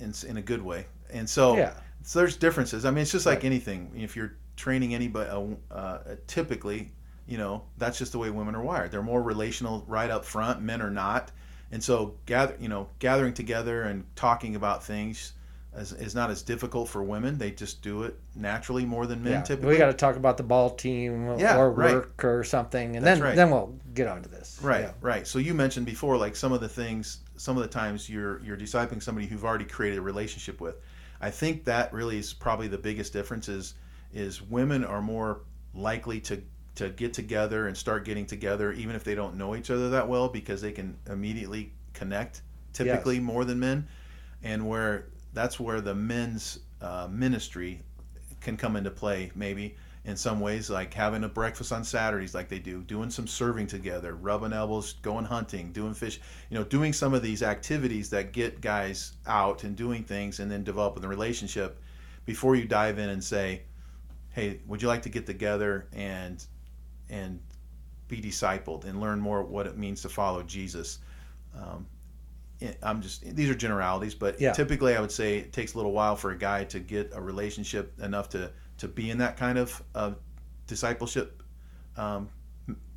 in, 0.00 0.12
in 0.26 0.36
a 0.38 0.42
good 0.42 0.62
way. 0.62 0.86
And 1.12 1.28
so, 1.28 1.56
yeah. 1.56 1.74
so 2.02 2.18
there's 2.20 2.36
differences. 2.36 2.84
I 2.84 2.90
mean, 2.90 3.02
it's 3.02 3.12
just 3.12 3.26
like 3.26 3.44
anything. 3.44 3.92
If 3.96 4.16
you're 4.16 4.36
training 4.56 4.94
anybody, 4.94 5.30
uh, 5.30 5.74
uh, 5.74 5.98
typically, 6.26 6.90
you 7.28 7.36
know, 7.36 7.62
that's 7.76 7.98
just 7.98 8.12
the 8.12 8.18
way 8.18 8.30
women 8.30 8.54
are 8.54 8.62
wired. 8.62 8.90
They're 8.90 9.02
more 9.02 9.22
relational 9.22 9.84
right 9.86 10.10
up 10.10 10.24
front. 10.24 10.62
Men 10.62 10.80
are 10.80 10.90
not. 10.90 11.30
And 11.70 11.84
so, 11.84 12.14
gather, 12.24 12.56
you 12.58 12.68
know, 12.68 12.88
gathering 12.98 13.34
together 13.34 13.82
and 13.82 14.04
talking 14.16 14.56
about 14.56 14.82
things 14.82 15.34
is, 15.76 15.92
is 15.92 16.14
not 16.14 16.30
as 16.30 16.42
difficult 16.42 16.88
for 16.88 17.02
women. 17.02 17.36
They 17.36 17.50
just 17.50 17.82
do 17.82 18.04
it 18.04 18.18
naturally 18.34 18.86
more 18.86 19.06
than 19.06 19.22
men. 19.22 19.32
Yeah. 19.34 19.42
Typically, 19.42 19.72
we 19.72 19.76
got 19.76 19.88
to 19.88 19.92
talk 19.92 20.16
about 20.16 20.38
the 20.38 20.42
ball 20.42 20.70
team 20.70 21.38
yeah, 21.38 21.58
or 21.58 21.70
work 21.70 22.22
right. 22.22 22.30
or 22.30 22.42
something, 22.44 22.96
and 22.96 23.04
That's 23.04 23.20
then 23.20 23.28
right. 23.28 23.36
then 23.36 23.50
we'll 23.50 23.74
get 23.92 24.08
onto 24.08 24.30
this. 24.30 24.58
Right, 24.62 24.84
yeah. 24.84 24.92
right. 25.02 25.26
So 25.26 25.38
you 25.38 25.52
mentioned 25.52 25.84
before, 25.84 26.16
like 26.16 26.34
some 26.34 26.52
of 26.52 26.62
the 26.62 26.68
things, 26.68 27.18
some 27.36 27.58
of 27.58 27.62
the 27.62 27.68
times 27.68 28.08
you're 28.08 28.42
you're 28.42 28.56
discipling 28.56 29.02
somebody 29.02 29.26
who've 29.26 29.44
already 29.44 29.66
created 29.66 29.98
a 29.98 30.02
relationship 30.02 30.62
with. 30.62 30.76
I 31.20 31.30
think 31.30 31.64
that 31.64 31.92
really 31.92 32.18
is 32.18 32.32
probably 32.32 32.68
the 32.68 32.78
biggest 32.78 33.12
difference 33.12 33.48
is 33.48 33.74
is 34.14 34.40
women 34.40 34.84
are 34.84 35.02
more 35.02 35.42
likely 35.74 36.20
to 36.20 36.42
to 36.78 36.88
get 36.90 37.12
together 37.12 37.66
and 37.66 37.76
start 37.76 38.04
getting 38.04 38.24
together 38.24 38.72
even 38.72 38.94
if 38.94 39.02
they 39.02 39.14
don't 39.14 39.36
know 39.36 39.56
each 39.56 39.70
other 39.70 39.90
that 39.90 40.08
well 40.08 40.28
because 40.28 40.62
they 40.62 40.72
can 40.72 40.96
immediately 41.10 41.72
connect 41.92 42.42
typically 42.72 43.16
yes. 43.16 43.24
more 43.24 43.44
than 43.44 43.58
men 43.58 43.86
and 44.44 44.66
where 44.66 45.06
that's 45.32 45.58
where 45.58 45.80
the 45.80 45.94
men's 45.94 46.60
uh, 46.80 47.08
ministry 47.10 47.82
can 48.40 48.56
come 48.56 48.76
into 48.76 48.90
play 48.90 49.30
maybe 49.34 49.74
in 50.04 50.16
some 50.16 50.38
ways 50.38 50.70
like 50.70 50.94
having 50.94 51.24
a 51.24 51.28
breakfast 51.28 51.72
on 51.72 51.82
saturdays 51.82 52.32
like 52.32 52.48
they 52.48 52.60
do 52.60 52.82
doing 52.82 53.10
some 53.10 53.26
serving 53.26 53.66
together 53.66 54.14
rubbing 54.14 54.52
elbows 54.52 54.92
going 55.02 55.24
hunting 55.24 55.72
doing 55.72 55.92
fish 55.92 56.20
you 56.48 56.56
know 56.56 56.64
doing 56.64 56.92
some 56.92 57.12
of 57.12 57.22
these 57.22 57.42
activities 57.42 58.08
that 58.08 58.32
get 58.32 58.60
guys 58.60 59.14
out 59.26 59.64
and 59.64 59.74
doing 59.74 60.04
things 60.04 60.38
and 60.38 60.48
then 60.48 60.62
developing 60.62 61.02
the 61.02 61.08
relationship 61.08 61.82
before 62.24 62.54
you 62.54 62.64
dive 62.64 63.00
in 63.00 63.08
and 63.08 63.22
say 63.22 63.62
hey 64.30 64.60
would 64.68 64.80
you 64.80 64.86
like 64.86 65.02
to 65.02 65.08
get 65.08 65.26
together 65.26 65.88
and 65.92 66.46
and 67.10 67.40
be 68.08 68.20
discipled 68.20 68.84
and 68.84 69.00
learn 69.00 69.20
more 69.20 69.42
what 69.42 69.66
it 69.66 69.76
means 69.76 70.02
to 70.02 70.08
follow 70.08 70.42
Jesus. 70.42 70.98
Um, 71.56 71.86
I'm 72.82 73.00
just 73.00 73.22
these 73.36 73.48
are 73.48 73.54
generalities, 73.54 74.14
but 74.14 74.40
yeah. 74.40 74.52
typically 74.52 74.96
I 74.96 75.00
would 75.00 75.12
say 75.12 75.38
it 75.38 75.52
takes 75.52 75.74
a 75.74 75.76
little 75.76 75.92
while 75.92 76.16
for 76.16 76.32
a 76.32 76.38
guy 76.38 76.64
to 76.64 76.80
get 76.80 77.12
a 77.14 77.20
relationship 77.20 77.92
enough 78.00 78.28
to 78.30 78.50
to 78.78 78.88
be 78.88 79.10
in 79.10 79.18
that 79.18 79.36
kind 79.36 79.58
of 79.58 79.82
uh, 79.94 80.12
discipleship 80.66 81.42
um, 81.96 82.28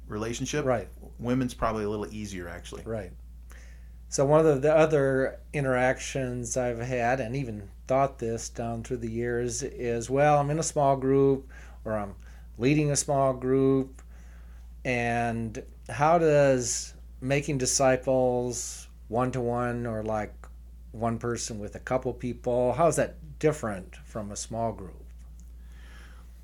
relationship. 0.07 0.65
Right. 0.65 0.87
Women's 1.19 1.53
probably 1.53 1.83
a 1.83 1.89
little 1.89 2.11
easier 2.11 2.49
actually. 2.49 2.83
Right. 2.85 3.11
So 4.09 4.25
one 4.25 4.45
of 4.45 4.61
the 4.61 4.75
other 4.75 5.39
interactions 5.53 6.57
I've 6.57 6.81
had 6.81 7.19
and 7.19 7.35
even 7.35 7.69
thought 7.87 8.19
this 8.19 8.49
down 8.49 8.83
through 8.83 8.97
the 8.97 9.11
years 9.11 9.63
is 9.63 10.09
well, 10.09 10.39
I'm 10.39 10.49
in 10.49 10.59
a 10.59 10.63
small 10.63 10.95
group 10.97 11.49
or 11.85 11.93
I'm 11.93 12.15
leading 12.57 12.91
a 12.91 12.95
small 12.95 13.33
group 13.33 14.00
and 14.83 15.63
how 15.89 16.17
does 16.17 16.93
making 17.21 17.57
disciples 17.57 18.87
one 19.07 19.31
to 19.31 19.41
one 19.41 19.85
or 19.85 20.03
like 20.03 20.33
one 20.91 21.17
person 21.17 21.59
with 21.59 21.75
a 21.75 21.79
couple 21.79 22.11
people 22.13 22.73
how 22.73 22.87
is 22.87 22.95
that 22.95 23.15
different 23.39 23.95
from 24.05 24.31
a 24.31 24.35
small 24.35 24.71
group? 24.71 25.03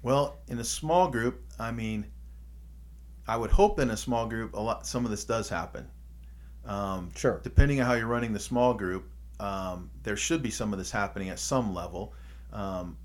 Well 0.03 0.37
in 0.47 0.59
a 0.59 0.63
small 0.63 1.09
group 1.09 1.41
i 1.59 1.71
mean 1.71 2.05
i 3.27 3.35
would 3.35 3.51
hope 3.51 3.79
in 3.79 3.89
a 3.89 3.97
small 3.97 4.27
group 4.27 4.53
a 4.53 4.59
lot 4.59 4.85
some 4.85 5.05
of 5.05 5.11
this 5.11 5.23
does 5.23 5.49
happen. 5.49 5.87
Um, 6.65 7.11
sure. 7.15 7.39
depending 7.43 7.79
on 7.79 7.87
how 7.87 7.93
you're 7.93 8.07
running 8.07 8.33
the 8.33 8.39
small 8.39 8.73
group 8.73 9.09
um, 9.39 9.89
there 10.03 10.17
should 10.17 10.43
be 10.43 10.49
some 10.49 10.73
of 10.73 10.79
this 10.79 10.91
happening 10.91 11.29
at 11.29 11.39
some 11.39 11.73
level. 11.73 12.13
Um, 12.51 12.97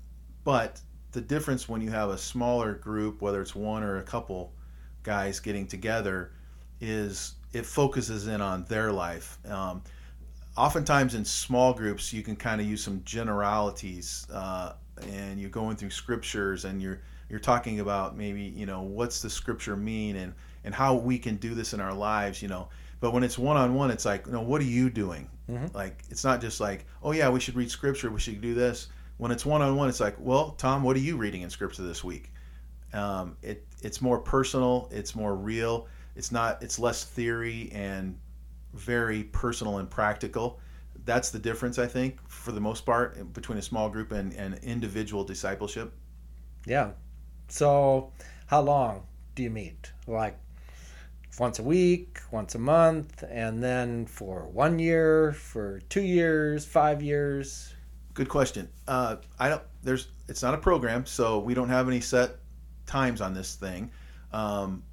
but 0.43 0.81
the 1.11 1.21
difference 1.21 1.69
when 1.69 1.79
you 1.79 1.91
have 1.91 2.09
a 2.09 2.17
smaller 2.17 2.73
group 2.73 3.21
whether 3.21 3.41
it's 3.41 3.55
one 3.55 3.83
or 3.83 3.97
a 3.97 4.03
couple 4.03 4.53
guys 5.03 5.39
getting 5.39 5.67
together 5.67 6.31
is 6.81 7.35
it 7.53 7.65
focuses 7.65 8.27
in 8.27 8.41
on 8.41 8.65
their 8.65 8.91
life. 8.91 9.37
Um, 9.47 9.83
oftentimes 10.57 11.15
in 11.15 11.25
small 11.25 11.73
groups, 11.73 12.11
you 12.11 12.23
can 12.23 12.35
kind 12.35 12.59
of 12.59 12.67
use 12.67 12.83
some 12.83 13.01
generalities, 13.05 14.27
uh, 14.33 14.73
and 15.09 15.39
you're 15.39 15.49
going 15.49 15.75
through 15.75 15.91
scriptures, 15.91 16.65
and 16.65 16.81
you're 16.81 17.01
you're 17.29 17.39
talking 17.39 17.79
about 17.79 18.17
maybe 18.17 18.41
you 18.41 18.65
know 18.65 18.81
what's 18.81 19.21
the 19.21 19.29
scripture 19.29 19.75
mean, 19.75 20.15
and 20.15 20.33
and 20.63 20.73
how 20.73 20.95
we 20.95 21.17
can 21.17 21.35
do 21.37 21.53
this 21.53 21.73
in 21.73 21.79
our 21.79 21.93
lives, 21.93 22.41
you 22.41 22.47
know. 22.47 22.69
But 22.99 23.11
when 23.11 23.23
it's 23.23 23.37
one 23.37 23.57
on 23.57 23.73
one, 23.75 23.91
it's 23.91 24.05
like, 24.05 24.25
you 24.27 24.31
know, 24.31 24.41
what 24.41 24.61
are 24.61 24.65
you 24.65 24.89
doing? 24.89 25.29
Mm-hmm. 25.49 25.75
Like 25.75 26.03
it's 26.09 26.23
not 26.23 26.41
just 26.41 26.59
like, 26.61 26.85
oh 27.01 27.11
yeah, 27.11 27.29
we 27.29 27.39
should 27.39 27.55
read 27.55 27.69
scripture, 27.69 28.09
we 28.09 28.19
should 28.19 28.39
do 28.41 28.53
this. 28.53 28.87
When 29.17 29.31
it's 29.31 29.45
one 29.45 29.61
on 29.61 29.75
one, 29.75 29.89
it's 29.89 29.99
like, 29.99 30.15
well, 30.19 30.51
Tom, 30.51 30.83
what 30.83 30.95
are 30.95 31.01
you 31.01 31.17
reading 31.17 31.41
in 31.41 31.49
scripture 31.49 31.83
this 31.83 32.03
week? 32.03 32.31
Um, 32.93 33.37
it 33.41 33.65
it's 33.83 34.01
more 34.01 34.19
personal. 34.19 34.89
It's 34.91 35.15
more 35.15 35.35
real. 35.35 35.87
It's 36.15 36.31
not. 36.31 36.63
It's 36.63 36.79
less 36.79 37.03
theory 37.03 37.69
and 37.73 38.17
very 38.73 39.25
personal 39.25 39.77
and 39.77 39.89
practical. 39.89 40.59
That's 41.05 41.31
the 41.31 41.39
difference, 41.39 41.77
I 41.77 41.85
think, 41.85 42.17
for 42.29 42.53
the 42.53 42.61
most 42.61 42.85
part, 42.85 43.33
between 43.33 43.57
a 43.57 43.61
small 43.61 43.89
group 43.89 44.11
and, 44.11 44.33
and 44.33 44.57
individual 44.63 45.23
discipleship. 45.23 45.93
Yeah. 46.65 46.91
So, 47.49 48.13
how 48.47 48.61
long 48.61 49.03
do 49.35 49.43
you 49.43 49.49
meet? 49.49 49.91
Like 50.07 50.39
once 51.39 51.59
a 51.59 51.63
week, 51.63 52.19
once 52.31 52.55
a 52.55 52.59
month, 52.59 53.23
and 53.29 53.61
then 53.61 54.05
for 54.05 54.47
one 54.47 54.79
year, 54.79 55.33
for 55.33 55.81
two 55.89 56.01
years, 56.01 56.65
five 56.65 57.01
years? 57.01 57.73
Good 58.13 58.29
question. 58.29 58.69
Uh, 58.87 59.17
I 59.39 59.49
don't. 59.49 59.63
There's. 59.81 60.07
It's 60.29 60.41
not 60.41 60.53
a 60.53 60.57
program, 60.57 61.05
so 61.05 61.39
we 61.39 61.53
don't 61.53 61.69
have 61.69 61.87
any 61.89 61.99
set 61.99 62.37
times 62.93 63.21
on 63.21 63.33
this 63.33 63.55
thing. 63.55 63.89
Um, 64.31 64.83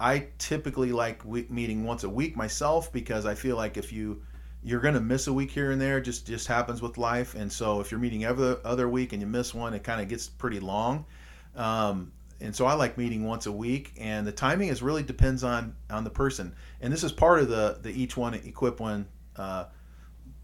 I 0.00 0.26
typically 0.38 0.90
like 0.90 1.24
meeting 1.24 1.84
once 1.84 2.02
a 2.02 2.08
week 2.08 2.36
myself 2.36 2.92
because 2.92 3.24
I 3.24 3.36
feel 3.36 3.56
like 3.56 3.76
if 3.76 3.92
you 3.92 4.22
you're 4.64 4.80
going 4.80 4.94
to 4.94 5.00
miss 5.00 5.28
a 5.28 5.32
week 5.32 5.50
here 5.50 5.70
and 5.70 5.80
there 5.80 6.00
just 6.00 6.26
just 6.26 6.48
happens 6.48 6.82
with 6.82 6.98
life 6.98 7.36
and 7.36 7.50
so 7.50 7.80
if 7.80 7.90
you're 7.90 8.00
meeting 8.00 8.24
every 8.24 8.56
other 8.64 8.88
week 8.88 9.12
and 9.12 9.22
you 9.22 9.28
miss 9.28 9.54
one 9.54 9.72
it 9.74 9.84
kind 9.84 10.00
of 10.00 10.08
gets 10.08 10.28
pretty 10.28 10.58
long 10.58 11.04
um, 11.54 12.10
and 12.40 12.54
so 12.54 12.66
I 12.66 12.74
like 12.74 12.98
meeting 12.98 13.24
once 13.24 13.46
a 13.46 13.52
week 13.52 13.92
and 13.96 14.26
the 14.26 14.32
timing 14.32 14.68
is 14.68 14.82
really 14.82 15.04
depends 15.04 15.44
on 15.44 15.76
on 15.90 16.02
the 16.02 16.10
person 16.10 16.52
and 16.80 16.92
this 16.92 17.04
is 17.04 17.12
part 17.12 17.38
of 17.38 17.48
the 17.48 17.78
the 17.82 17.90
each 17.90 18.16
one 18.16 18.34
equip 18.34 18.80
one 18.80 19.06
uh, 19.36 19.66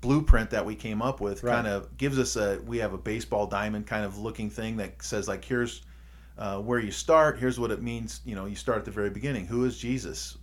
blueprint 0.00 0.50
that 0.50 0.64
we 0.64 0.76
came 0.76 1.02
up 1.02 1.20
with 1.20 1.42
right. 1.42 1.56
kind 1.56 1.66
of 1.66 1.96
gives 1.96 2.18
us 2.20 2.36
a 2.36 2.60
we 2.64 2.78
have 2.78 2.92
a 2.92 2.98
baseball 2.98 3.48
diamond 3.48 3.88
kind 3.88 4.04
of 4.04 4.18
looking 4.18 4.48
thing 4.48 4.76
that 4.76 5.02
says 5.02 5.26
like 5.26 5.44
here's 5.44 5.82
uh, 6.38 6.58
where 6.58 6.78
you 6.78 6.90
start. 6.90 7.38
Here's 7.38 7.58
what 7.58 7.70
it 7.70 7.82
means. 7.82 8.20
You 8.24 8.34
know, 8.34 8.46
you 8.46 8.54
start 8.54 8.78
at 8.78 8.84
the 8.84 8.90
very 8.90 9.10
beginning. 9.10 9.46
Who 9.46 9.64
is 9.64 9.76
Jesus? 9.76 10.38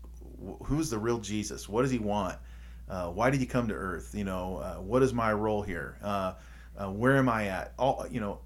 Who's 0.64 0.90
the 0.90 1.00
real 1.00 1.20
Jesus? 1.20 1.70
What 1.70 1.84
does 1.84 1.92
he 1.92 2.00
want? 2.00 2.38
Uh, 2.88 3.08
why 3.08 3.30
did 3.30 3.40
he 3.40 3.46
come 3.46 3.68
to 3.70 3.74
Earth? 3.74 4.14
You 4.14 4.26
know, 4.26 4.58
uh, 4.58 4.76
what 4.76 5.02
is 5.02 5.14
my 5.14 5.34
role 5.34 5.62
here? 5.62 5.98
Uh, 6.04 6.34
uh, 6.78 6.92
where 6.92 7.16
am 7.18 7.30
I 7.30 7.48
at? 7.48 7.74
All 7.80 8.06
you 8.12 8.20
know. 8.20 8.40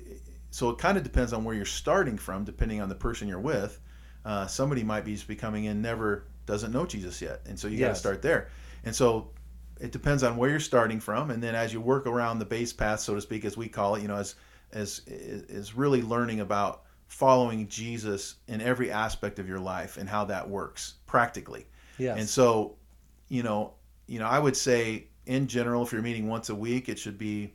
So 0.51 0.69
it 0.69 0.77
kind 0.77 0.97
of 0.97 1.03
depends 1.03 1.33
on 1.33 1.43
where 1.43 1.55
you're 1.55 1.65
starting 1.65 2.17
from, 2.17 2.43
depending 2.43 2.81
on 2.81 2.89
the 2.89 2.95
person 2.95 3.27
you're 3.27 3.39
with. 3.39 3.79
Uh, 4.25 4.47
somebody 4.47 4.83
might 4.83 5.05
be 5.05 5.13
just 5.13 5.27
be 5.27 5.35
coming 5.35 5.65
in, 5.65 5.81
never 5.81 6.25
doesn't 6.45 6.71
know 6.71 6.85
Jesus 6.85 7.21
yet, 7.21 7.41
and 7.47 7.59
so 7.59 7.67
you 7.67 7.77
got 7.77 7.89
to 7.89 7.95
start 7.95 8.21
there. 8.21 8.49
And 8.83 8.95
so 8.95 9.31
it 9.79 9.91
depends 9.91 10.23
on 10.23 10.37
where 10.37 10.49
you're 10.49 10.59
starting 10.59 10.99
from, 10.99 11.31
and 11.31 11.41
then 11.41 11.55
as 11.55 11.73
you 11.73 11.81
work 11.81 12.05
around 12.05 12.39
the 12.39 12.45
base 12.45 12.73
path, 12.73 12.99
so 12.99 13.15
to 13.15 13.21
speak, 13.21 13.45
as 13.45 13.57
we 13.57 13.67
call 13.67 13.95
it, 13.95 14.01
you 14.01 14.07
know, 14.07 14.17
as 14.17 14.35
as 14.71 15.01
is 15.07 15.75
really 15.75 16.01
learning 16.01 16.41
about 16.41 16.83
following 17.09 17.67
Jesus 17.67 18.35
in 18.47 18.61
every 18.61 18.91
aspect 18.91 19.39
of 19.39 19.49
your 19.49 19.59
life 19.59 19.97
and 19.97 20.07
how 20.07 20.23
that 20.25 20.47
works 20.47 20.93
practically. 21.07 21.65
Yes. 21.97 22.19
And 22.19 22.29
so, 22.29 22.75
you 23.27 23.43
know, 23.43 23.73
you 24.07 24.19
know, 24.19 24.27
I 24.27 24.39
would 24.39 24.55
say 24.55 25.07
in 25.25 25.47
general, 25.47 25.83
if 25.83 25.91
you're 25.91 26.03
meeting 26.03 26.27
once 26.27 26.49
a 26.49 26.55
week, 26.55 26.87
it 26.87 26.97
should 26.97 27.17
be, 27.17 27.53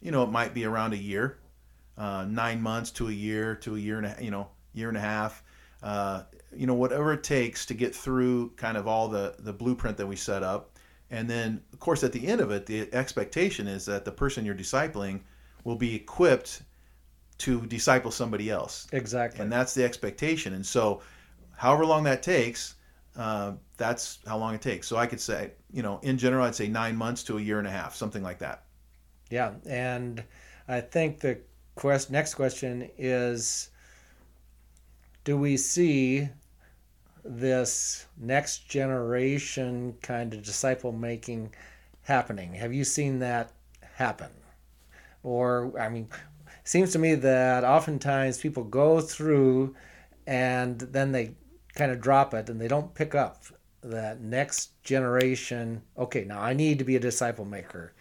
you 0.00 0.10
know, 0.10 0.24
it 0.24 0.30
might 0.30 0.52
be 0.52 0.64
around 0.64 0.92
a 0.92 0.98
year, 0.98 1.38
uh, 1.96 2.24
nine 2.28 2.60
months 2.60 2.90
to 2.92 3.08
a 3.08 3.12
year 3.12 3.54
to 3.56 3.76
a 3.76 3.78
year 3.78 3.98
and 3.98 4.06
a 4.06 4.16
you 4.22 4.30
know 4.30 4.48
year 4.74 4.88
and 4.88 4.96
a 4.96 5.00
half, 5.00 5.44
uh, 5.82 6.24
you 6.54 6.66
know, 6.66 6.74
whatever 6.74 7.12
it 7.12 7.22
takes 7.22 7.66
to 7.66 7.74
get 7.74 7.94
through 7.94 8.50
kind 8.56 8.76
of 8.76 8.88
all 8.88 9.08
the 9.08 9.36
the 9.38 9.52
blueprint 9.52 9.96
that 9.96 10.06
we 10.06 10.16
set 10.16 10.42
up, 10.42 10.76
and 11.10 11.30
then 11.30 11.62
of 11.72 11.78
course 11.78 12.02
at 12.02 12.12
the 12.12 12.26
end 12.26 12.40
of 12.40 12.50
it, 12.50 12.66
the 12.66 12.92
expectation 12.92 13.68
is 13.68 13.86
that 13.86 14.04
the 14.04 14.12
person 14.12 14.44
you're 14.44 14.56
discipling 14.56 15.20
will 15.62 15.76
be 15.76 15.94
equipped 15.94 16.62
to 17.38 17.64
disciple 17.66 18.10
somebody 18.10 18.50
else 18.50 18.88
exactly. 18.92 19.40
and 19.40 19.52
that's 19.52 19.74
the 19.74 19.84
expectation. 19.84 20.54
And 20.54 20.66
so, 20.66 21.00
however 21.56 21.86
long 21.86 22.04
that 22.04 22.22
takes, 22.22 22.74
uh, 23.16 23.52
that's 23.76 24.18
how 24.26 24.38
long 24.38 24.54
it 24.54 24.62
takes. 24.62 24.86
So 24.86 24.96
I 24.96 25.06
could 25.06 25.20
say, 25.20 25.52
you 25.72 25.82
know, 25.82 26.00
in 26.02 26.18
general, 26.18 26.44
I'd 26.44 26.54
say 26.54 26.68
nine 26.68 26.96
months 26.96 27.22
to 27.24 27.38
a 27.38 27.40
year 27.40 27.58
and 27.58 27.66
a 27.66 27.70
half, 27.70 27.94
something 27.94 28.22
like 28.22 28.38
that. 28.38 28.64
Yeah, 29.30 29.52
and 29.68 30.22
I 30.66 30.80
think 30.80 31.20
the 31.20 31.38
quest 31.74 32.10
next 32.10 32.34
question 32.34 32.90
is 32.96 33.70
do 35.24 35.36
we 35.36 35.56
see 35.56 36.28
this 37.24 38.06
next 38.16 38.68
generation 38.68 39.94
kind 40.00 40.32
of 40.32 40.42
disciple 40.42 40.92
making 40.92 41.52
happening? 42.02 42.54
Have 42.54 42.72
you 42.72 42.84
seen 42.84 43.18
that 43.18 43.52
happen? 43.94 44.30
Or 45.22 45.78
I 45.78 45.88
mean, 45.88 46.08
seems 46.68 46.92
to 46.92 46.98
me 46.98 47.14
that 47.14 47.64
oftentimes 47.64 48.38
people 48.38 48.62
go 48.64 49.00
through 49.00 49.74
and 50.26 50.78
then 50.80 51.12
they 51.12 51.32
kind 51.74 51.90
of 51.90 52.00
drop 52.00 52.34
it 52.34 52.48
and 52.50 52.60
they 52.60 52.68
don't 52.68 52.94
pick 52.94 53.14
up 53.14 53.44
that 53.82 54.20
next 54.20 54.82
generation 54.82 55.80
okay 55.96 56.24
now 56.24 56.40
i 56.40 56.52
need 56.52 56.78
to 56.78 56.84
be 56.84 56.96
a 56.96 57.00
disciple 57.00 57.44
maker 57.44 57.92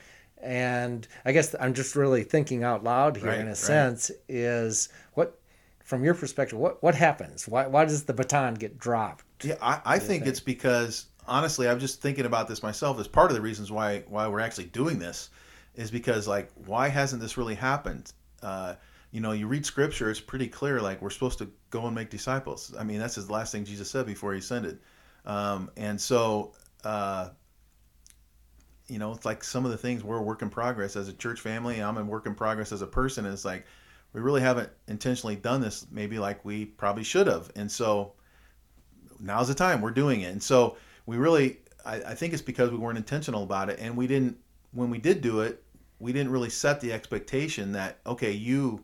and 0.41 1.07
i 1.25 1.31
guess 1.31 1.55
i'm 1.59 1.74
just 1.74 1.95
really 1.95 2.24
thinking 2.24 2.63
out 2.63 2.83
loud 2.83 3.15
here 3.17 3.27
Right, 3.27 3.39
in 3.39 3.45
a 3.45 3.50
right. 3.50 3.57
sense 3.57 4.12
is 4.27 4.89
what 5.13 5.39
from 5.83 6.03
your 6.03 6.13
perspective 6.13 6.57
what 6.57 6.81
what 6.83 6.95
happens 6.95 7.47
why 7.47 7.67
why 7.67 7.86
does 7.86 8.03
the 8.03 8.13
baton 8.13 8.55
get 8.55 8.77
dropped 8.77 9.24
Yeah, 9.43 9.55
I, 9.62 9.81
I 9.86 10.00
think 10.00 10.25
it's 10.25 10.39
because 10.41 11.05
honestly, 11.27 11.69
I'm 11.69 11.79
just 11.79 12.01
thinking 12.01 12.25
about 12.25 12.47
this 12.47 12.63
myself. 12.63 13.00
As 13.00 13.07
part 13.07 13.29
of 13.31 13.36
the 13.36 13.41
reasons 13.41 13.71
why 13.71 14.03
why 14.07 14.27
we're 14.27 14.39
actually 14.39 14.65
doing 14.65 14.97
this 15.00 15.29
is 15.75 15.91
because 15.91 16.27
like 16.27 16.50
why 16.65 16.88
hasn't 16.89 17.21
this 17.21 17.38
really 17.38 17.55
happened? 17.55 18.12
Uh, 18.41 18.75
you 19.12 19.22
know, 19.22 19.32
you 19.32 19.48
read 19.48 19.65
scripture; 19.65 20.10
it's 20.10 20.20
pretty 20.20 20.48
clear. 20.48 20.82
Like 20.82 21.01
we're 21.01 21.10
supposed 21.10 21.39
to 21.39 21.50
go 21.70 21.86
and 21.86 21.96
make 21.96 22.10
disciples. 22.10 22.74
I 22.77 22.84
mean, 22.84 23.00
that's 23.00 23.15
the 23.15 23.32
last 23.32 23.51
thing 23.51 23.65
Jesus 23.65 23.89
said 23.89 24.06
before 24.06 24.34
he 24.34 24.39
ascended. 24.39 24.79
Um, 25.25 25.70
and 25.75 26.00
so, 26.00 26.53
uh, 26.84 27.29
you 28.88 28.98
know, 28.98 29.12
it's 29.12 29.25
like 29.25 29.43
some 29.43 29.65
of 29.65 29.71
the 29.71 29.78
things 29.78 30.04
we're 30.04 30.17
a 30.17 30.21
work 30.21 30.41
in 30.41 30.50
progress 30.50 30.95
as 30.95 31.10
a 31.10 31.13
church 31.13 31.41
family. 31.41 31.82
I'm 31.82 31.97
a 31.97 32.04
work 32.04 32.26
in 32.26 32.34
progress 32.34 32.71
as 32.71 32.82
a 32.82 32.88
person. 32.88 33.26
And 33.26 33.34
it's 33.34 33.45
like 33.45 33.65
we 34.13 34.21
really 34.21 34.41
haven't 34.41 34.69
intentionally 34.88 35.36
done 35.36 35.62
this, 35.62 35.86
maybe 35.91 36.17
like 36.17 36.43
we 36.45 36.65
probably 36.65 37.04
should 37.04 37.28
have. 37.28 37.52
And 37.56 37.69
so 37.69 38.13
now's 39.19 39.50
the 39.50 39.56
time 39.56 39.82
we're 39.82 39.91
doing 39.91 40.21
it. 40.21 40.32
And 40.32 40.41
so 40.41 40.78
we 41.06 41.17
really, 41.17 41.58
I, 41.86 41.95
I 41.95 42.15
think 42.15 42.34
it's 42.34 42.41
because 42.41 42.71
we 42.71 42.78
weren't 42.78 42.97
intentional 42.97 43.43
about 43.43 43.69
it, 43.69 43.80
and 43.80 43.95
we 43.95 44.08
didn't. 44.08 44.38
When 44.73 44.89
we 44.89 44.97
did 44.97 45.21
do 45.21 45.41
it, 45.41 45.63
we 45.99 46.13
didn't 46.13 46.31
really 46.31 46.49
set 46.49 46.79
the 46.81 46.93
expectation 46.93 47.71
that 47.73 47.99
okay, 48.05 48.31
you 48.31 48.83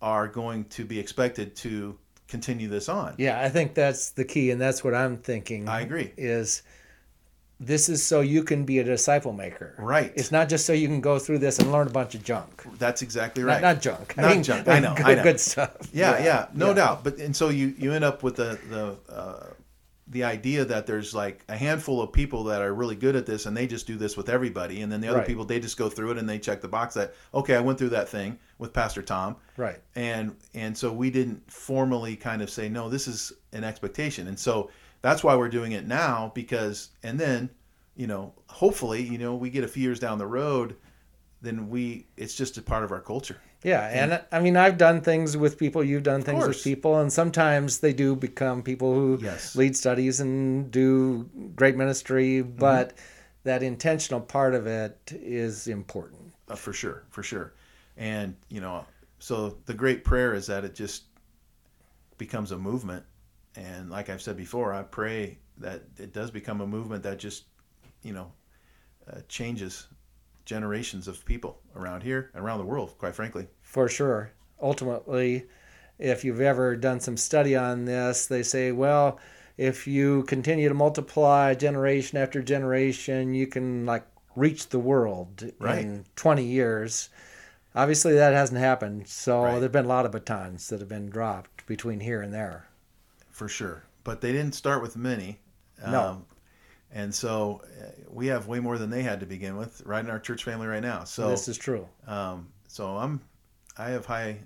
are 0.00 0.26
going 0.28 0.64
to 0.64 0.84
be 0.84 0.98
expected 0.98 1.54
to 1.56 1.96
continue 2.28 2.66
this 2.68 2.88
on. 2.88 3.14
yeah 3.18 3.40
i 3.42 3.48
think 3.48 3.74
that's 3.74 4.10
the 4.12 4.24
key 4.24 4.50
and 4.50 4.58
that's 4.60 4.82
what 4.82 4.94
i'm 4.94 5.18
thinking 5.18 5.68
I 5.68 5.82
agree. 5.82 6.12
is 6.16 6.62
this 7.60 7.88
is 7.90 8.02
so 8.02 8.22
you 8.22 8.42
can 8.42 8.64
be 8.64 8.78
a 8.78 8.84
disciple 8.84 9.32
maker 9.34 9.74
Right. 9.78 10.12
it's 10.16 10.32
not 10.32 10.48
just 10.48 10.64
so 10.64 10.72
you 10.72 10.88
can 10.88 11.00
go 11.02 11.18
through 11.18 11.38
this 11.40 11.58
and 11.58 11.70
learn 11.70 11.86
a 11.88 11.90
bunch 11.90 12.14
of 12.14 12.24
junk 12.24 12.62
That's 12.78 13.02
exactly 13.02 13.44
right. 13.44 13.60
not, 13.60 13.82
junk 13.82 14.16
Not 14.16 14.42
junk. 14.42 14.66
I 14.66 14.78
know, 14.80 14.94
good, 14.94 15.06
I 15.06 15.14
know. 15.14 15.22
good 15.22 15.38
stuff 15.40 15.76
yeah, 15.92 16.24
yeah, 16.24 16.46
no 16.54 16.68
yeah. 16.68 16.74
doubt. 16.74 17.04
But 17.04 17.18
and 17.18 17.36
so 17.36 17.50
you 17.50 17.74
you 17.78 17.92
end 17.92 18.02
up 18.04 18.22
with 18.22 18.36
the 18.36 18.58
the 18.70 18.96
uh, 19.12 19.46
the 20.12 20.24
idea 20.24 20.64
that 20.64 20.86
there's 20.86 21.14
like 21.14 21.44
a 21.48 21.56
handful 21.56 22.00
of 22.00 22.12
people 22.12 22.44
that 22.44 22.62
are 22.62 22.72
really 22.74 22.94
good 22.94 23.16
at 23.16 23.26
this, 23.26 23.46
and 23.46 23.56
they 23.56 23.66
just 23.66 23.86
do 23.86 23.96
this 23.96 24.16
with 24.16 24.28
everybody, 24.28 24.82
and 24.82 24.92
then 24.92 25.00
the 25.00 25.08
other 25.08 25.18
Right. 25.18 25.26
people 25.26 25.44
they 25.44 25.58
just 25.58 25.76
go 25.76 25.88
through 25.88 26.12
it 26.12 26.18
and 26.18 26.28
they 26.28 26.38
check 26.38 26.60
the 26.60 26.68
box 26.68 26.94
that 26.94 27.14
okay, 27.34 27.56
I 27.56 27.60
went 27.60 27.78
through 27.78 27.90
that 27.90 28.08
thing 28.08 28.38
with 28.58 28.72
Pastor 28.72 29.02
Tom, 29.02 29.36
right 29.56 29.80
and 29.96 30.36
and 30.54 30.76
so 30.76 30.92
we 30.92 31.10
didn't 31.10 31.50
formally 31.50 32.14
kind 32.14 32.42
of 32.42 32.50
say 32.50 32.68
no, 32.68 32.88
this 32.88 33.08
is 33.08 33.32
an 33.52 33.64
expectation, 33.64 34.28
and 34.28 34.38
so 34.38 34.70
that's 35.00 35.24
why 35.24 35.34
we're 35.34 35.48
doing 35.48 35.72
it 35.72 35.86
now 35.86 36.30
because 36.34 36.90
and 37.02 37.18
then 37.18 37.50
you 37.96 38.06
know 38.06 38.32
hopefully 38.48 39.02
you 39.02 39.18
know 39.18 39.34
we 39.34 39.50
get 39.50 39.64
a 39.64 39.68
few 39.68 39.82
years 39.82 39.98
down 39.98 40.18
the 40.18 40.26
road, 40.26 40.76
then 41.40 41.68
we 41.68 42.06
it's 42.16 42.34
just 42.34 42.56
a 42.58 42.62
part 42.62 42.84
of 42.84 42.92
our 42.92 43.00
culture. 43.00 43.40
Yeah, 43.64 43.86
and 43.86 44.22
I 44.32 44.40
mean, 44.40 44.56
I've 44.56 44.76
done 44.76 45.00
things 45.02 45.36
with 45.36 45.56
people. 45.58 45.84
You've 45.84 46.02
done 46.02 46.22
things 46.22 46.46
with 46.48 46.62
people, 46.64 46.98
and 46.98 47.12
sometimes 47.12 47.78
they 47.78 47.92
do 47.92 48.16
become 48.16 48.62
people 48.62 48.92
who 48.94 49.18
Yes. 49.22 49.54
lead 49.54 49.76
studies 49.76 50.20
and 50.20 50.70
do 50.70 51.30
great 51.54 51.76
ministry. 51.76 52.42
Mm-hmm. 52.42 52.58
But 52.58 52.94
that 53.44 53.62
intentional 53.62 54.20
part 54.20 54.54
of 54.54 54.66
it 54.66 54.98
is 55.12 55.68
important. 55.68 56.32
uh, 56.48 56.56
for 56.56 56.72
sure, 56.72 57.04
for 57.10 57.22
sure. 57.22 57.52
And 57.96 58.34
you 58.48 58.60
know, 58.60 58.84
so 59.20 59.56
the 59.66 59.74
great 59.74 60.02
prayer 60.04 60.34
is 60.34 60.46
that 60.48 60.64
it 60.64 60.74
just 60.74 61.04
becomes 62.18 62.52
a 62.52 62.58
movement. 62.58 63.04
And 63.56 63.90
like 63.90 64.08
I've 64.10 64.22
said 64.22 64.36
before, 64.36 64.72
I 64.72 64.82
pray 64.82 65.38
that 65.58 65.82
it 65.98 66.12
does 66.12 66.30
become 66.30 66.60
a 66.62 66.66
movement 66.66 67.02
that 67.04 67.18
just, 67.18 67.44
you 68.02 68.12
know, 68.12 68.32
uh, 69.10 69.20
changes 69.28 69.86
generations 70.44 71.08
of 71.08 71.24
people 71.24 71.60
around 71.76 72.02
here, 72.02 72.30
and 72.34 72.42
around 72.44 72.58
the 72.58 72.64
world. 72.64 72.94
Quite 72.98 73.14
frankly, 73.14 73.46
For 73.62 73.88
sure. 73.88 74.32
Ultimately, 74.60 75.46
if 75.98 76.24
you've 76.24 76.40
ever 76.40 76.76
done 76.76 77.00
some 77.00 77.16
study 77.16 77.56
on 77.56 77.84
this, 77.84 78.26
they 78.26 78.42
say, 78.42 78.72
well, 78.72 79.18
if 79.56 79.86
you 79.86 80.22
continue 80.24 80.68
to 80.68 80.74
multiply 80.74 81.54
generation 81.54 82.18
after 82.18 82.42
generation, 82.42 83.34
you 83.34 83.46
can 83.46 83.84
like 83.86 84.04
reach 84.34 84.68
the 84.70 84.78
world 84.78 85.50
Right. 85.58 85.80
in 85.80 86.04
20 86.16 86.44
years. 86.44 87.10
Obviously, 87.74 88.14
that 88.14 88.32
hasn't 88.34 88.60
happened. 88.60 89.08
So 89.08 89.42
Right. 89.42 89.52
there 89.54 89.62
have 89.62 89.72
been 89.72 89.84
a 89.84 89.88
lot 89.88 90.06
of 90.06 90.12
batons 90.12 90.68
that 90.68 90.80
have 90.80 90.88
been 90.88 91.10
dropped 91.10 91.66
between 91.66 92.00
here 92.00 92.20
and 92.22 92.32
there. 92.32 92.68
for 93.30 93.48
sure. 93.48 93.84
But 94.04 94.20
they 94.20 94.30
didn't 94.32 94.54
start 94.54 94.82
with 94.82 94.94
many. 94.96 95.40
No. 95.86 96.00
Um, 96.02 96.26
and 96.92 97.14
so 97.14 97.62
uh, 97.80 97.86
we 98.10 98.26
have 98.26 98.46
way 98.46 98.60
more 98.60 98.78
than 98.78 98.90
they 98.90 99.02
had 99.02 99.20
to 99.20 99.26
begin 99.26 99.56
with, 99.56 99.82
right 99.84 100.04
in 100.04 100.10
our 100.10 100.18
church 100.18 100.44
family 100.44 100.66
right 100.66 100.82
now. 100.82 101.04
So 101.04 101.28
this 101.30 101.48
is 101.48 101.56
true. 101.58 101.86
Um, 102.06 102.48
so 102.68 102.96
I'm, 102.96 103.20
I 103.78 103.90
have 103.90 104.06
high, 104.06 104.38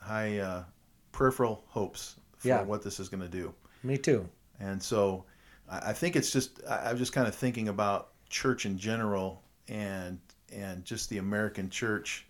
high 0.00 0.38
uh, 0.38 0.64
peripheral 1.12 1.64
hopes 1.68 2.16
for 2.38 2.48
Yeah. 2.48 2.62
what 2.62 2.82
this 2.82 3.00
is 3.00 3.08
going 3.08 3.22
to 3.22 3.28
do, 3.28 3.54
Me 3.82 3.98
too. 3.98 4.28
and 4.60 4.82
so 4.82 5.24
I, 5.68 5.92
think 5.92 6.16
it's 6.16 6.32
just 6.32 6.60
I, 6.68 6.90
I'm 6.90 6.96
just 6.98 7.12
kind 7.12 7.28
of 7.28 7.34
thinking 7.34 7.68
about 7.68 8.08
church 8.28 8.66
in 8.66 8.78
general 8.78 9.42
and 9.68 10.18
and 10.52 10.84
just 10.84 11.10
the 11.10 11.18
American 11.18 11.70
church. 11.70 12.26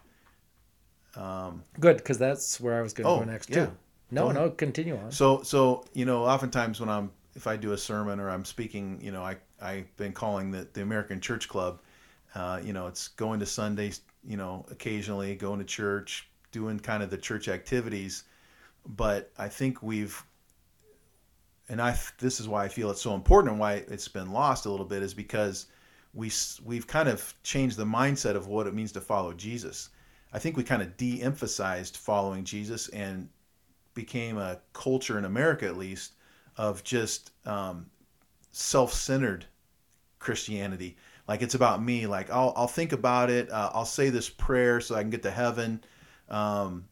Um, 1.17 1.63
Good, 1.79 1.97
because 1.97 2.19
that's 2.19 2.61
where 2.61 2.79
I 2.79 2.83
was 2.83 2.93
going 2.93 3.05
to 3.07 3.11
Oh, 3.11 3.19
go 3.21 3.25
next 3.25 3.51
yeah. 3.51 3.67
too. 3.67 3.73
No, 4.13 4.33
no, 4.33 4.51
continue 4.51 4.97
on. 4.97 5.13
so 5.13 5.43
so 5.43 5.85
you 5.95 6.05
know, 6.05 6.25
oftentimes 6.25 6.81
when 6.81 6.89
I'm 6.89 7.11
if 7.37 7.47
I 7.47 7.57
do 7.57 7.73
a 7.73 7.79
sermon 7.79 8.19
or 8.19 8.29
I'm 8.29 8.45
speaking, 8.45 8.99
you 9.01 9.13
know, 9.13 9.23
I 9.23 9.37
I've 9.61 9.95
been 9.97 10.13
calling 10.13 10.51
the 10.51 10.69
the 10.73 10.83
American 10.83 11.21
Church 11.21 11.49
Club. 11.49 11.81
Uh, 12.35 12.61
you 12.63 12.73
know, 12.73 12.87
it's 12.87 13.09
going 13.09 13.41
to 13.41 13.47
Sundays, 13.47 14.03
you 14.25 14.37
know, 14.37 14.65
occasionally 14.71 15.35
going 15.35 15.59
to 15.59 15.65
church, 15.65 16.29
doing 16.53 16.79
kind 16.79 17.03
of 17.03 17.11
the 17.11 17.19
church 17.19 17.49
activities. 17.49 18.25
But 18.87 19.31
I 19.37 19.49
think 19.49 19.83
we've, 19.83 20.23
and 21.69 21.83
I 21.83 21.97
this 22.19 22.41
is 22.41 22.49
why 22.49 22.65
I 22.65 22.69
feel 22.69 22.91
it's 22.91 23.03
so 23.03 23.15
important 23.15 23.53
and 23.53 23.61
why 23.61 23.85
it's 23.89 24.09
been 24.09 24.33
lost 24.33 24.67
a 24.67 24.71
little 24.71 24.87
bit 24.87 25.03
is 25.03 25.15
because 25.15 25.67
we 26.15 26.31
we've 26.65 26.87
kind 26.87 27.09
of 27.09 27.35
changed 27.43 27.77
the 27.77 27.85
mindset 27.85 28.37
of 28.37 28.47
what 28.47 28.67
it 28.67 28.75
means 28.75 28.93
to 28.93 29.01
follow 29.01 29.33
Jesus. 29.33 29.91
I 30.33 30.39
think 30.39 30.57
we 30.57 30.63
kind 30.63 30.83
of 30.83 30.97
de-emphasized 30.97 31.97
following 31.97 32.45
Jesus 32.45 32.89
and 32.91 33.29
became 33.95 34.39
a 34.39 34.61
culture 34.73 35.19
in 35.19 35.25
America, 35.25 35.67
at 35.67 35.77
least, 35.77 36.13
of 36.57 36.85
just 36.85 37.33
um, 37.45 37.87
self-centered 38.53 39.47
Christianity. 40.19 40.97
like 41.29 41.43
it's 41.43 41.55
about 41.55 41.83
me. 41.83 42.07
Like 42.07 42.31
I'll 42.31 42.53
I'll 42.57 42.67
think 42.69 42.93
about 42.93 43.31
it. 43.31 43.51
Uh, 43.51 43.71
I'll 43.73 43.85
say 43.85 44.11
this 44.11 44.29
prayer 44.29 44.81
so 44.81 44.95
I 44.95 45.03
can 45.03 45.11
get 45.11 45.23
to 45.23 45.31
heaven. 45.31 45.83
Um, 46.29 46.85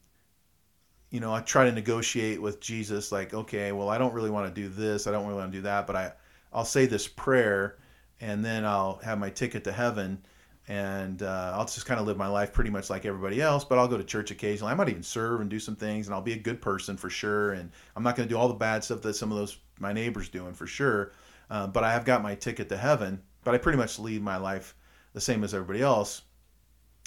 you 1.11 1.19
know, 1.19 1.33
I 1.33 1.41
try 1.41 1.65
to 1.65 1.71
negotiate 1.71 2.41
with 2.41 2.59
Jesus. 2.59 3.11
Like, 3.11 3.33
okay, 3.33 3.71
well, 3.71 3.89
I 3.89 3.97
don't 3.97 4.13
really 4.13 4.29
want 4.29 4.53
to 4.53 4.61
do 4.61 4.69
this. 4.69 5.07
I 5.07 5.11
don't 5.11 5.25
really 5.25 5.39
want 5.39 5.51
to 5.51 5.57
do 5.57 5.63
that, 5.63 5.87
but 5.87 5.95
I 5.95 6.13
I'll 6.53 6.65
say 6.65 6.85
this 6.85 7.07
prayer, 7.07 7.77
and 8.19 8.43
then 8.43 8.65
I'll 8.65 8.97
have 9.03 9.19
my 9.19 9.29
ticket 9.29 9.63
to 9.65 9.71
heaven 9.71 10.23
and 10.69 11.23
uh, 11.23 11.53
I'll 11.55 11.65
just 11.65 11.87
kind 11.87 11.99
of 11.99 12.05
live 12.05 12.15
my 12.15 12.27
life 12.27 12.53
pretty 12.53 12.69
much 12.69 12.91
like 12.91 13.03
everybody 13.03 13.41
else. 13.41 13.65
But 13.65 13.79
I'll 13.79 13.87
go 13.87 13.97
to 13.97 14.03
church 14.03 14.29
occasionally. 14.29 14.71
I 14.71 14.75
might 14.75 14.87
even 14.87 15.01
serve 15.01 15.41
and 15.41 15.49
do 15.49 15.59
some 15.59 15.75
things, 15.75 16.05
and 16.07 16.13
I'll 16.13 16.21
be 16.21 16.33
a 16.33 16.37
good 16.37 16.61
person 16.61 16.95
for 16.95 17.09
sure. 17.09 17.53
And 17.53 17.71
I'm 17.95 18.03
not 18.03 18.15
going 18.15 18.29
to 18.29 18.33
do 18.33 18.37
all 18.37 18.47
the 18.47 18.53
bad 18.53 18.83
stuff 18.83 19.01
that 19.01 19.15
some 19.15 19.31
of 19.31 19.37
those 19.37 19.57
my 19.79 19.91
neighbors 19.93 20.29
doing 20.29 20.53
for 20.53 20.67
sure. 20.67 21.11
Uh, 21.49 21.67
but 21.67 21.83
I 21.83 21.91
have 21.91 22.05
got 22.05 22.21
my 22.21 22.35
ticket 22.35 22.69
to 22.69 22.77
heaven. 22.77 23.21
But 23.43 23.55
I 23.55 23.57
pretty 23.57 23.77
much 23.77 23.99
lead 23.99 24.21
my 24.21 24.37
life 24.37 24.75
the 25.13 25.21
same 25.21 25.43
as 25.43 25.53
everybody 25.53 25.81
else. 25.81 26.23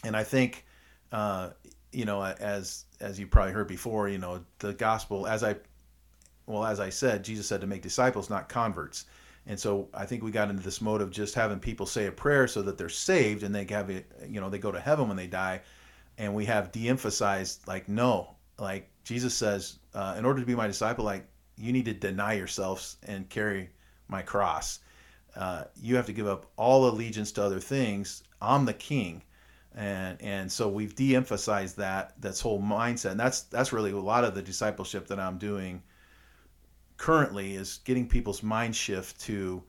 And 0.05 0.17
I 0.17 0.25
think, 0.25 0.65
uh, 1.13 1.51
you 1.93 2.05
know, 2.05 2.23
as 2.25 2.87
as 3.01 3.19
you 3.19 3.27
probably 3.27 3.53
heard 3.53 3.69
before, 3.69 4.09
you 4.09 4.19
know, 4.19 4.45
the 4.59 4.73
gospel 4.73 5.27
as 5.27 5.45
I, 5.45 5.57
well, 6.47 6.65
as 6.65 6.81
I 6.81 6.89
said, 6.89 7.23
Jesus 7.23 7.47
said 7.47 7.61
to 7.61 7.67
make 7.67 7.83
disciples, 7.83 8.31
not 8.31 8.49
converts. 8.49 9.07
And 9.47 9.59
so 9.59 9.89
I 9.93 10.07
think 10.07 10.23
we 10.23 10.31
got 10.31 10.51
into 10.51 10.63
this 10.63 10.81
mode 10.81 11.01
of 11.01 11.11
just 11.11 11.35
having 11.35 11.59
people 11.59 11.85
say 11.85 12.07
a 12.07 12.13
prayer 12.13 12.47
so 12.47 12.63
that 12.63 12.79
they're 12.79 12.89
saved 12.89 13.43
and 13.43 13.55
they 13.55 13.67
have 13.71 13.91
it, 13.91 14.11
you 14.29 14.41
know, 14.41 14.49
they 14.49 14.59
go 14.59 14.73
to 14.73 14.81
heaven 14.81 15.09
when 15.09 15.17
they 15.17 15.27
die. 15.27 15.61
And 16.19 16.35
we 16.35 16.45
have 16.45 16.71
de-emphasized 16.71 17.67
like, 17.67 17.89
no, 17.89 18.37
like 18.59 18.89
Jesus 19.05 19.35
says, 19.35 19.79
uh, 19.95 20.15
in 20.17 20.25
order 20.25 20.41
to 20.41 20.47
be 20.47 20.55
my 20.55 20.67
disciple, 20.67 21.05
like 21.05 21.27
you 21.57 21.73
need 21.73 21.87
to 21.87 21.95
deny 21.95 22.35
yourselves 22.35 22.97
and 23.07 23.29
carry 23.29 23.71
my 24.13 24.23
cross. 24.23 24.79
Uh, 25.35 25.65
you 25.81 25.97
have 25.97 26.07
to 26.07 26.13
give 26.13 26.29
up 26.29 26.47
all 26.57 26.89
allegiance 26.89 27.33
to 27.33 27.43
other 27.43 27.59
things. 27.59 28.23
I'm 28.41 28.65
the 28.65 28.75
king. 28.75 29.23
And, 29.75 30.21
and 30.21 30.53
so 30.53 30.69
we've 30.69 30.95
de-emphasized 30.95 31.79
that, 31.79 32.13
that's 32.21 32.41
whole 32.41 32.61
mindset. 32.61 33.13
And 33.13 33.21
that's, 33.21 33.41
that's 33.43 33.73
really 33.73 33.91
a 33.91 33.99
lot 33.99 34.23
of 34.23 34.35
the 34.35 34.43
discipleship 34.43 35.09
that 35.09 35.19
I'm 35.19 35.39
doing 35.39 35.83
currently 37.03 37.57
is 37.57 37.81
getting 37.85 38.07
people's 38.07 38.45
mind 38.45 38.77
shift 38.77 39.21
to 39.23 39.33
you 39.33 39.63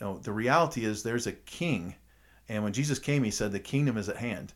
know, 0.00 0.18
the 0.18 0.32
reality 0.32 0.84
is 0.84 1.02
there's 1.02 1.28
a 1.28 1.32
king 1.32 1.94
and 2.48 2.64
when 2.64 2.72
Jesus 2.72 2.98
came 2.98 3.22
he 3.22 3.30
said 3.30 3.52
the 3.52 3.60
kingdom 3.60 3.96
is 3.96 4.08
at 4.08 4.16
hand 4.16 4.52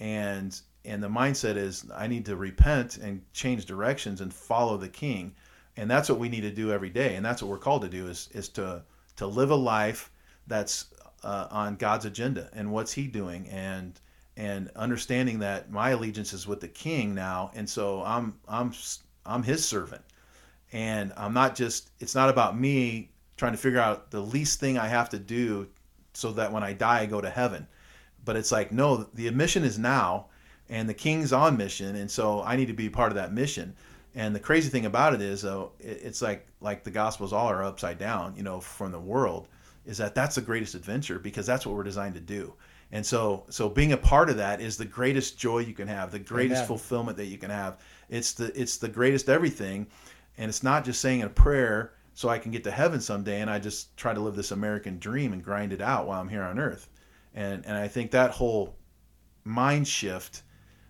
and 0.00 0.58
and 0.86 1.02
the 1.02 1.08
mindset 1.08 1.56
is 1.56 1.84
I 1.94 2.06
need 2.06 2.24
to 2.24 2.36
repent 2.36 2.96
and 2.96 3.22
change 3.34 3.66
directions 3.66 4.22
and 4.22 4.32
follow 4.32 4.78
the 4.78 4.88
king 4.88 5.34
and 5.76 5.90
that's 5.90 6.08
what 6.08 6.18
we 6.18 6.28
need 6.28 6.42
to 6.42 6.50
do 6.50 6.72
every 6.72 6.90
day 6.90 7.14
and 7.14 7.24
that's 7.24 7.42
what 7.42 7.50
we're 7.50 7.58
called 7.58 7.82
to 7.82 7.88
do 7.88 8.08
is 8.08 8.28
is 8.32 8.48
to 8.48 8.82
to 9.16 9.26
live 9.26 9.50
a 9.50 9.56
life 9.56 10.10
that's 10.46 10.86
uh, 11.24 11.46
on 11.50 11.76
God's 11.76 12.04
agenda 12.04 12.50
and 12.52 12.70
what's 12.70 12.92
he 12.92 13.06
doing 13.06 13.48
and 13.48 14.00
and 14.36 14.70
understanding 14.76 15.38
that 15.40 15.70
my 15.70 15.90
allegiance 15.90 16.32
is 16.32 16.46
with 16.46 16.60
the 16.60 16.68
king 16.68 17.14
now 17.14 17.50
and 17.54 17.68
so 17.68 18.02
I'm 18.02 18.38
I'm 18.48 18.72
I'm 19.24 19.42
his 19.42 19.64
servant 19.64 20.02
and 20.72 21.12
I'm 21.16 21.34
not 21.34 21.54
just 21.54 21.90
it's 22.00 22.14
not 22.14 22.28
about 22.28 22.58
me 22.58 23.10
trying 23.36 23.52
to 23.52 23.58
figure 23.58 23.80
out 23.80 24.10
the 24.10 24.20
least 24.20 24.60
thing 24.60 24.78
I 24.78 24.88
have 24.88 25.08
to 25.10 25.18
do 25.18 25.68
so 26.14 26.32
that 26.32 26.52
when 26.52 26.62
I 26.62 26.72
die 26.72 27.00
I 27.00 27.06
go 27.06 27.20
to 27.20 27.30
heaven. 27.30 27.66
But 28.24 28.36
it's 28.36 28.52
like 28.52 28.72
no, 28.72 29.08
the 29.14 29.30
mission 29.30 29.64
is 29.64 29.78
now 29.78 30.26
and 30.68 30.88
the 30.88 30.94
king's 30.94 31.32
on 31.32 31.56
mission 31.56 31.96
and 31.96 32.10
so 32.10 32.42
I 32.42 32.56
need 32.56 32.68
to 32.68 32.72
be 32.72 32.88
part 32.88 33.12
of 33.12 33.16
that 33.16 33.32
mission. 33.32 33.74
And 34.14 34.34
the 34.34 34.40
crazy 34.40 34.68
thing 34.68 34.86
about 34.86 35.14
it 35.14 35.22
is 35.22 35.42
though 35.42 35.72
it's 35.78 36.20
like 36.20 36.46
like 36.60 36.84
the 36.84 36.90
gospels 36.90 37.32
all 37.32 37.48
are 37.48 37.64
upside 37.64 37.98
down, 37.98 38.34
you 38.36 38.42
know, 38.42 38.60
from 38.60 38.92
the 38.92 39.00
world 39.00 39.48
is 39.84 39.98
that 39.98 40.14
that's 40.14 40.36
the 40.36 40.40
greatest 40.42 40.74
adventure 40.74 41.18
because 41.18 41.46
that's 41.46 41.66
what 41.66 41.74
we're 41.74 41.82
designed 41.82 42.14
to 42.14 42.20
do. 42.20 42.54
And 42.92 43.04
so 43.04 43.44
so 43.48 43.68
being 43.68 43.92
a 43.92 43.96
part 43.96 44.28
of 44.28 44.36
that 44.36 44.60
is 44.60 44.76
the 44.76 44.84
greatest 44.84 45.38
joy 45.38 45.60
you 45.60 45.72
can 45.72 45.88
have, 45.88 46.10
the 46.10 46.18
greatest 46.18 46.58
Amen. 46.58 46.68
fulfillment 46.68 47.16
that 47.16 47.26
you 47.26 47.38
can 47.38 47.50
have. 47.50 47.80
It's 48.10 48.32
the 48.32 48.58
it's 48.60 48.76
the 48.76 48.88
greatest 48.88 49.28
everything 49.30 49.86
and 50.36 50.48
it's 50.48 50.62
not 50.62 50.84
just 50.84 51.00
saying 51.00 51.22
a 51.22 51.28
prayer 51.28 51.94
so 52.14 52.28
I 52.28 52.38
can 52.38 52.52
get 52.52 52.64
to 52.64 52.70
heaven 52.70 53.00
someday 53.00 53.40
and 53.40 53.50
I 53.50 53.58
just 53.58 53.96
try 53.96 54.12
to 54.12 54.20
live 54.20 54.36
this 54.36 54.50
American 54.50 54.98
dream 54.98 55.32
and 55.32 55.42
grind 55.42 55.72
it 55.72 55.80
out 55.80 56.06
while 56.06 56.20
I'm 56.20 56.28
here 56.28 56.42
on 56.42 56.58
earth. 56.58 56.90
And 57.34 57.64
and 57.64 57.78
I 57.78 57.88
think 57.88 58.10
that 58.10 58.30
whole 58.30 58.76
mind 59.44 59.88
shift 59.88 60.42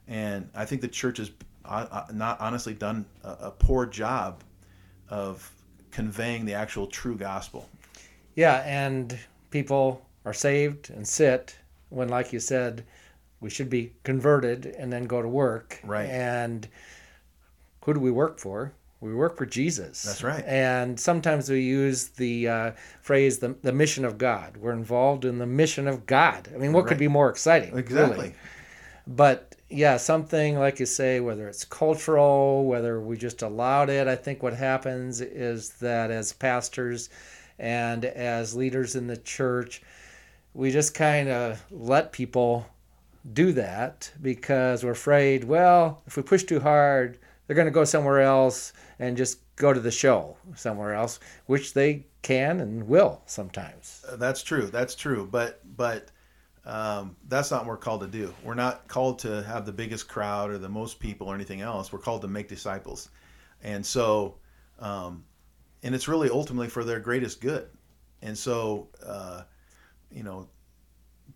and 0.09 0.51
I 0.55 0.65
think 0.65 0.81
the 0.81 0.89
church 0.89 1.19
has 1.19 1.31
uh, 1.65 2.05
not 2.13 2.41
honestly 2.41 2.75
done 2.75 3.05
a, 3.25 3.29
a 3.41 3.51
poor 3.51 3.87
job 3.87 4.43
of 5.09 5.51
conveying 5.91 6.45
the 6.45 6.55
actual 6.55 6.87
true 6.87 7.17
gospel. 7.17 7.69
Yeah, 8.35 8.63
and 8.65 9.19
people 9.51 10.05
are 10.25 10.33
saved 10.33 10.91
and 10.91 11.07
sit 11.07 11.57
when 11.91 12.09
like 12.09 12.33
you 12.33 12.41
said 12.41 12.85
we 13.41 13.51
should 13.51 13.69
be 13.69 13.93
converted 14.05 14.67
and 14.79 14.93
then 14.93 15.05
go 15.05 15.21
to 15.21 15.29
work. 15.29 15.81
Right. 15.85 16.09
And 16.09 16.67
who 17.85 17.95
do 17.95 18.01
we 18.01 18.11
work 18.11 18.39
for? 18.39 18.73
we 19.03 19.15
work 19.15 19.37
for 19.37 19.45
Jesus. 19.45 20.03
That's 20.03 20.23
right. 20.23 20.45
And 20.47 20.99
sometimes 20.99 21.51
we 21.51 21.61
use 21.61 22.09
the 22.09 22.49
uh, 22.49 22.73
phrase 23.01 23.39
the, 23.39 23.57
the 23.63 23.73
mission 23.73 24.05
of 24.05 24.17
God. 24.17 24.57
We're 24.57 24.73
involved 24.73 25.25
in 25.25 25.39
the 25.39 25.47
mission 25.47 25.89
of 25.89 26.07
God. 26.07 26.49
I 26.55 26.59
mean, 26.59 26.73
what 26.73 26.85
right. 26.85 26.91
could 26.91 26.99
be 26.99 27.09
more 27.09 27.29
exciting? 27.29 27.77
Exactly. 27.77 28.17
Really? 28.17 28.35
But 29.09 29.52
yeah, 29.73 29.97
something 29.97 30.59
like 30.59 30.79
you 30.79 30.87
say, 30.87 31.21
whether 31.21 31.49
it's 31.49 31.65
cultural, 31.65 32.65
whether 32.65 33.01
we 33.01 33.17
just 33.17 33.43
allowed 33.43 33.91
it, 33.91 34.07
I 34.07 34.17
think 34.17 34.43
what 34.43 34.55
happens 34.55 35.21
is 35.21 35.71
that 35.81 36.11
as 36.11 36.33
pastors 36.33 37.09
and 37.59 38.05
as 38.05 38.55
leaders 38.55 38.97
in 38.97 39.07
the 39.07 39.17
church, 39.17 39.83
we 40.55 40.71
just 40.71 40.95
kind 40.95 41.29
of 41.29 41.65
let 41.71 42.13
people 42.13 42.67
do 43.33 43.53
that 43.53 44.11
because 44.21 44.85
we're 44.85 44.91
afraid, 44.91 45.45
well, 45.45 46.03
if 46.07 46.17
we 46.17 46.23
push 46.23 46.45
too 46.45 46.61
hard, 46.61 47.19
they're 47.47 47.57
going 47.57 47.67
to 47.67 47.73
go 47.73 47.85
somewhere 47.85 48.21
else 48.21 48.73
and 48.99 49.17
just 49.17 49.39
go 49.57 49.73
to 49.73 49.81
the 49.81 49.91
show 49.91 50.37
somewhere 50.55 50.95
else, 50.95 51.21
which 51.47 51.73
they 51.73 52.05
can 52.23 52.61
and 52.61 52.87
will 52.87 53.23
sometimes. 53.27 54.05
That's 54.15 54.43
true. 54.43 54.67
That's 54.67 54.95
true. 54.95 55.29
But 55.31 55.61
but 55.77 56.11
um, 56.65 57.17
that's 57.29 57.51
not 57.51 57.63
what 57.63 57.69
we're 57.69 57.77
called 57.77 58.03
to 58.03 58.07
do. 58.07 58.33
We're 58.45 58.55
not 58.55 58.87
called 58.89 59.19
to 59.21 59.43
have 59.43 59.67
the 59.67 59.73
biggest 59.73 60.09
crowd 60.09 60.51
or 60.51 60.59
the 60.59 60.69
most 60.69 61.01
people 61.01 61.29
or 61.29 61.35
anything 61.35 61.61
else. 61.61 61.93
We're 61.93 61.99
called 61.99 62.23
to 62.23 62.29
make 62.29 62.49
disciples, 62.49 63.09
and 63.63 63.85
so 63.85 64.37
um, 64.79 65.25
and 65.83 65.95
it's 65.95 66.09
really 66.09 66.31
ultimately 66.31 66.69
for 66.69 66.85
their 66.85 67.01
greatest 67.01 67.41
good. 67.41 67.69
And 68.23 68.39
so 68.39 68.89
uh, 69.05 69.43
you 70.11 70.23
know, 70.23 70.49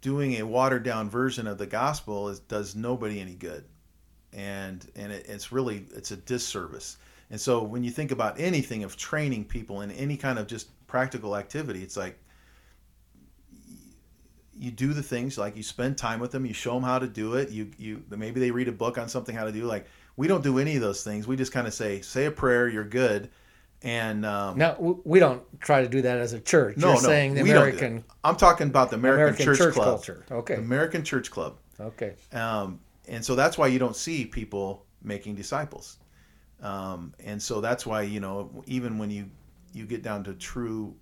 doing 0.00 0.34
a 0.34 0.42
watered 0.42 0.84
down 0.84 1.10
version 1.10 1.46
of 1.46 1.58
the 1.58 1.66
gospel 1.66 2.28
is, 2.28 2.40
does 2.40 2.76
nobody 2.76 3.20
any 3.20 3.34
good 3.34 3.64
and 4.36 4.90
and 4.94 5.10
it, 5.10 5.26
it's 5.28 5.50
really 5.50 5.86
it's 5.94 6.12
a 6.12 6.16
disservice. 6.16 6.98
And 7.30 7.40
so 7.40 7.62
when 7.62 7.82
you 7.82 7.90
think 7.90 8.12
about 8.12 8.38
anything 8.38 8.84
of 8.84 8.96
training 8.96 9.46
people 9.46 9.80
in 9.80 9.90
any 9.90 10.16
kind 10.16 10.38
of 10.38 10.46
just 10.46 10.68
practical 10.86 11.36
activity, 11.36 11.82
it's 11.82 11.96
like 11.96 12.18
you 14.58 14.70
do 14.70 14.92
the 14.92 15.02
things 15.02 15.38
like 15.38 15.56
you 15.56 15.62
spend 15.62 15.98
time 15.98 16.20
with 16.20 16.30
them, 16.32 16.46
you 16.46 16.54
show 16.54 16.74
them 16.74 16.82
how 16.82 16.98
to 16.98 17.06
do 17.06 17.34
it. 17.34 17.50
You 17.50 17.70
you 17.78 18.02
maybe 18.10 18.40
they 18.40 18.50
read 18.50 18.68
a 18.68 18.72
book 18.72 18.98
on 18.98 19.08
something 19.08 19.34
how 19.34 19.44
to 19.44 19.52
do. 19.52 19.64
Like 19.64 19.86
we 20.16 20.28
don't 20.28 20.42
do 20.42 20.58
any 20.58 20.76
of 20.76 20.82
those 20.82 21.02
things. 21.02 21.26
We 21.26 21.36
just 21.36 21.52
kind 21.52 21.66
of 21.66 21.74
say 21.74 22.00
say 22.00 22.26
a 22.26 22.30
prayer, 22.30 22.68
you're 22.68 22.84
good. 22.84 23.30
And 23.82 24.24
um, 24.24 24.58
no, 24.58 25.00
we 25.04 25.20
don't 25.20 25.42
try 25.60 25.82
to 25.82 25.88
do 25.88 26.02
that 26.02 26.18
as 26.18 26.32
a 26.32 26.40
church. 26.40 26.78
No, 26.78 26.88
You're 26.88 26.96
no, 26.96 27.02
saying 27.02 27.34
the 27.34 27.42
we 27.42 27.50
American. 27.50 27.94
Don't 27.96 28.04
I'm 28.24 28.36
talking 28.36 28.68
about 28.68 28.90
the 28.90 28.96
American, 28.96 29.22
American 29.22 29.46
Church, 29.46 29.58
church 29.58 29.74
Club. 29.74 29.86
culture. 29.86 30.24
Okay. 30.30 30.54
American 30.54 31.04
Church 31.04 31.30
Club. 31.30 31.58
Okay. 31.78 32.14
Um, 32.32 32.80
and 33.06 33.24
so 33.24 33.34
that's 33.34 33.58
why 33.58 33.66
you 33.66 33.78
don't 33.78 33.94
see 33.94 34.24
people 34.24 34.86
making 35.02 35.34
disciples. 35.34 35.98
Um, 36.62 37.12
and 37.22 37.40
so 37.40 37.60
that's 37.60 37.84
why 37.84 38.02
you 38.02 38.18
know 38.18 38.50
even 38.66 38.98
when 38.98 39.10
you 39.10 39.28
you 39.74 39.84
get 39.84 40.02
down 40.02 40.24
to 40.24 40.32
true, 40.34 40.94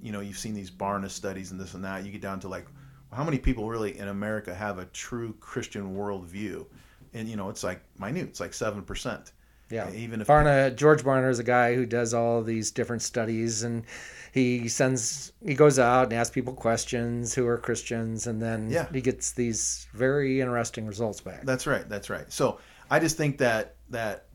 you 0.00 0.12
know, 0.12 0.20
you've 0.20 0.38
seen 0.38 0.54
these 0.54 0.70
Barna 0.70 1.10
studies 1.10 1.50
and 1.50 1.60
this 1.60 1.74
and 1.74 1.84
that. 1.84 2.04
You 2.04 2.12
get 2.12 2.22
down 2.22 2.38
to 2.40 2.48
like 2.48 2.66
how 3.12 3.24
many 3.24 3.38
people 3.38 3.68
really 3.68 3.98
in 3.98 4.08
America 4.08 4.54
have 4.54 4.78
a 4.78 4.84
true 4.86 5.34
Christian 5.40 5.96
worldview, 5.96 6.66
and 7.14 7.28
you 7.28 7.36
know 7.36 7.48
it's 7.48 7.64
like 7.64 7.80
minute. 7.98 8.28
It's 8.28 8.40
like 8.40 8.54
seven 8.54 8.82
percent. 8.82 9.32
Yeah. 9.70 9.90
Even 9.92 10.20
if 10.20 10.26
Barna, 10.26 10.74
George 10.74 11.02
Barna 11.04 11.30
is 11.30 11.38
a 11.38 11.44
guy 11.44 11.74
who 11.74 11.86
does 11.86 12.12
all 12.12 12.42
these 12.42 12.72
different 12.72 13.02
studies 13.02 13.62
and 13.62 13.84
he 14.32 14.68
sends, 14.68 15.32
he 15.44 15.54
goes 15.54 15.78
out 15.78 16.04
and 16.04 16.12
asks 16.12 16.34
people 16.34 16.52
questions 16.54 17.34
who 17.34 17.46
are 17.46 17.56
Christians 17.56 18.26
and 18.26 18.42
then 18.42 18.70
yeah. 18.70 18.86
he 18.92 19.00
gets 19.00 19.32
these 19.32 19.86
very 19.94 20.40
interesting 20.40 20.86
results 20.86 21.20
back. 21.20 21.44
That's 21.44 21.66
right. 21.66 21.88
That's 21.88 22.10
right. 22.10 22.30
So 22.32 22.58
I 22.90 22.98
just 22.98 23.16
think 23.16 23.38
that, 23.38 23.76
that 23.90 24.26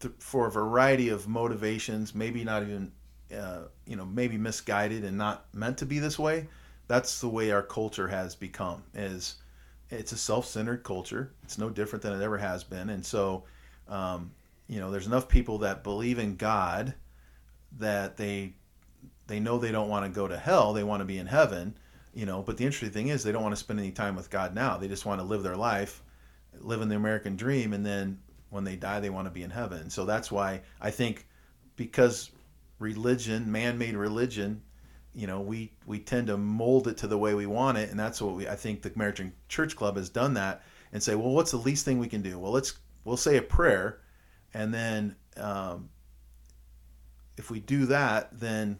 th- 0.00 0.14
for 0.18 0.48
a 0.48 0.50
variety 0.50 1.10
of 1.10 1.28
motivations, 1.28 2.14
maybe 2.14 2.42
not 2.42 2.62
even, 2.62 2.90
uh, 3.36 3.62
you 3.86 3.94
know, 3.94 4.04
maybe 4.04 4.36
misguided 4.36 5.04
and 5.04 5.16
not 5.16 5.46
meant 5.54 5.78
to 5.78 5.86
be 5.86 6.00
this 6.00 6.18
way. 6.18 6.48
That's 6.92 7.22
the 7.22 7.28
way 7.28 7.50
our 7.52 7.62
culture 7.62 8.06
has 8.08 8.34
become 8.34 8.82
is 8.92 9.36
it's 9.88 10.12
a 10.12 10.16
self-centered 10.18 10.84
culture. 10.84 11.32
It's 11.42 11.56
no 11.56 11.70
different 11.70 12.02
than 12.02 12.12
it 12.12 12.22
ever 12.22 12.36
has 12.36 12.64
been. 12.64 12.90
And 12.90 13.02
so, 13.04 13.44
um, 13.88 14.30
you 14.68 14.78
know 14.78 14.90
there's 14.90 15.06
enough 15.06 15.26
people 15.26 15.56
that 15.58 15.82
believe 15.82 16.18
in 16.18 16.36
God 16.36 16.92
that 17.78 18.18
they 18.18 18.52
they 19.26 19.40
know 19.40 19.56
they 19.56 19.72
don't 19.72 19.88
want 19.88 20.04
to 20.04 20.10
go 20.14 20.28
to 20.28 20.36
hell 20.36 20.74
they 20.74 20.84
want 20.84 21.00
to 21.00 21.06
be 21.06 21.16
in 21.16 21.26
heaven 21.26 21.74
you 22.12 22.26
know. 22.26 22.42
But 22.42 22.58
the 22.58 22.66
interesting 22.66 22.90
thing 22.90 23.08
is, 23.08 23.24
they 23.24 23.32
don't 23.32 23.42
want 23.42 23.54
to 23.54 23.60
spend 23.60 23.78
any 23.78 23.90
time 23.90 24.14
with 24.14 24.28
God 24.28 24.54
now. 24.54 24.76
They 24.76 24.86
just 24.86 25.06
want 25.06 25.18
to 25.20 25.26
live 25.26 25.42
their 25.42 25.56
life, 25.56 26.02
live 26.60 26.82
in 26.82 26.90
the 26.90 26.96
American 26.96 27.36
dream, 27.36 27.72
and 27.72 27.86
then 27.86 28.18
when 28.50 28.64
they 28.64 28.76
die, 28.76 29.00
they 29.00 29.08
want 29.08 29.26
to 29.26 29.30
be 29.30 29.42
in 29.42 29.50
heaven. 29.50 29.88
So 29.88 30.04
that's 30.04 30.30
why 30.30 30.60
I 30.78 30.90
think 30.90 31.26
because 31.76 32.30
religion, 32.78 33.50
man-made 33.50 33.96
religion, 33.96 34.60
you 35.14 35.26
know, 35.26 35.40
we 35.40 35.72
we 35.86 35.98
tend 35.98 36.28
to 36.28 36.36
mold 36.36 36.88
it 36.88 36.96
to 36.98 37.06
the 37.06 37.18
way 37.18 37.34
we 37.34 37.46
want 37.46 37.78
it, 37.78 37.90
and 37.90 37.98
that's 37.98 38.20
what 38.20 38.34
we. 38.34 38.48
I 38.48 38.56
think 38.56 38.82
the 38.82 38.92
American 38.94 39.32
Church 39.48 39.76
Club 39.76 39.96
has 39.96 40.08
done 40.08 40.34
that, 40.34 40.62
and 40.92 41.02
say, 41.02 41.14
well, 41.14 41.30
what's 41.30 41.50
the 41.50 41.58
least 41.58 41.84
thing 41.84 41.98
we 41.98 42.08
can 42.08 42.22
do? 42.22 42.38
Well, 42.38 42.52
let's 42.52 42.74
we'll 43.04 43.16
say 43.16 43.36
a 43.36 43.42
prayer, 43.42 44.00
and 44.54 44.72
then 44.72 45.16
um, 45.36 45.90
if 47.36 47.50
we 47.50 47.60
do 47.60 47.86
that, 47.86 48.28
then 48.38 48.78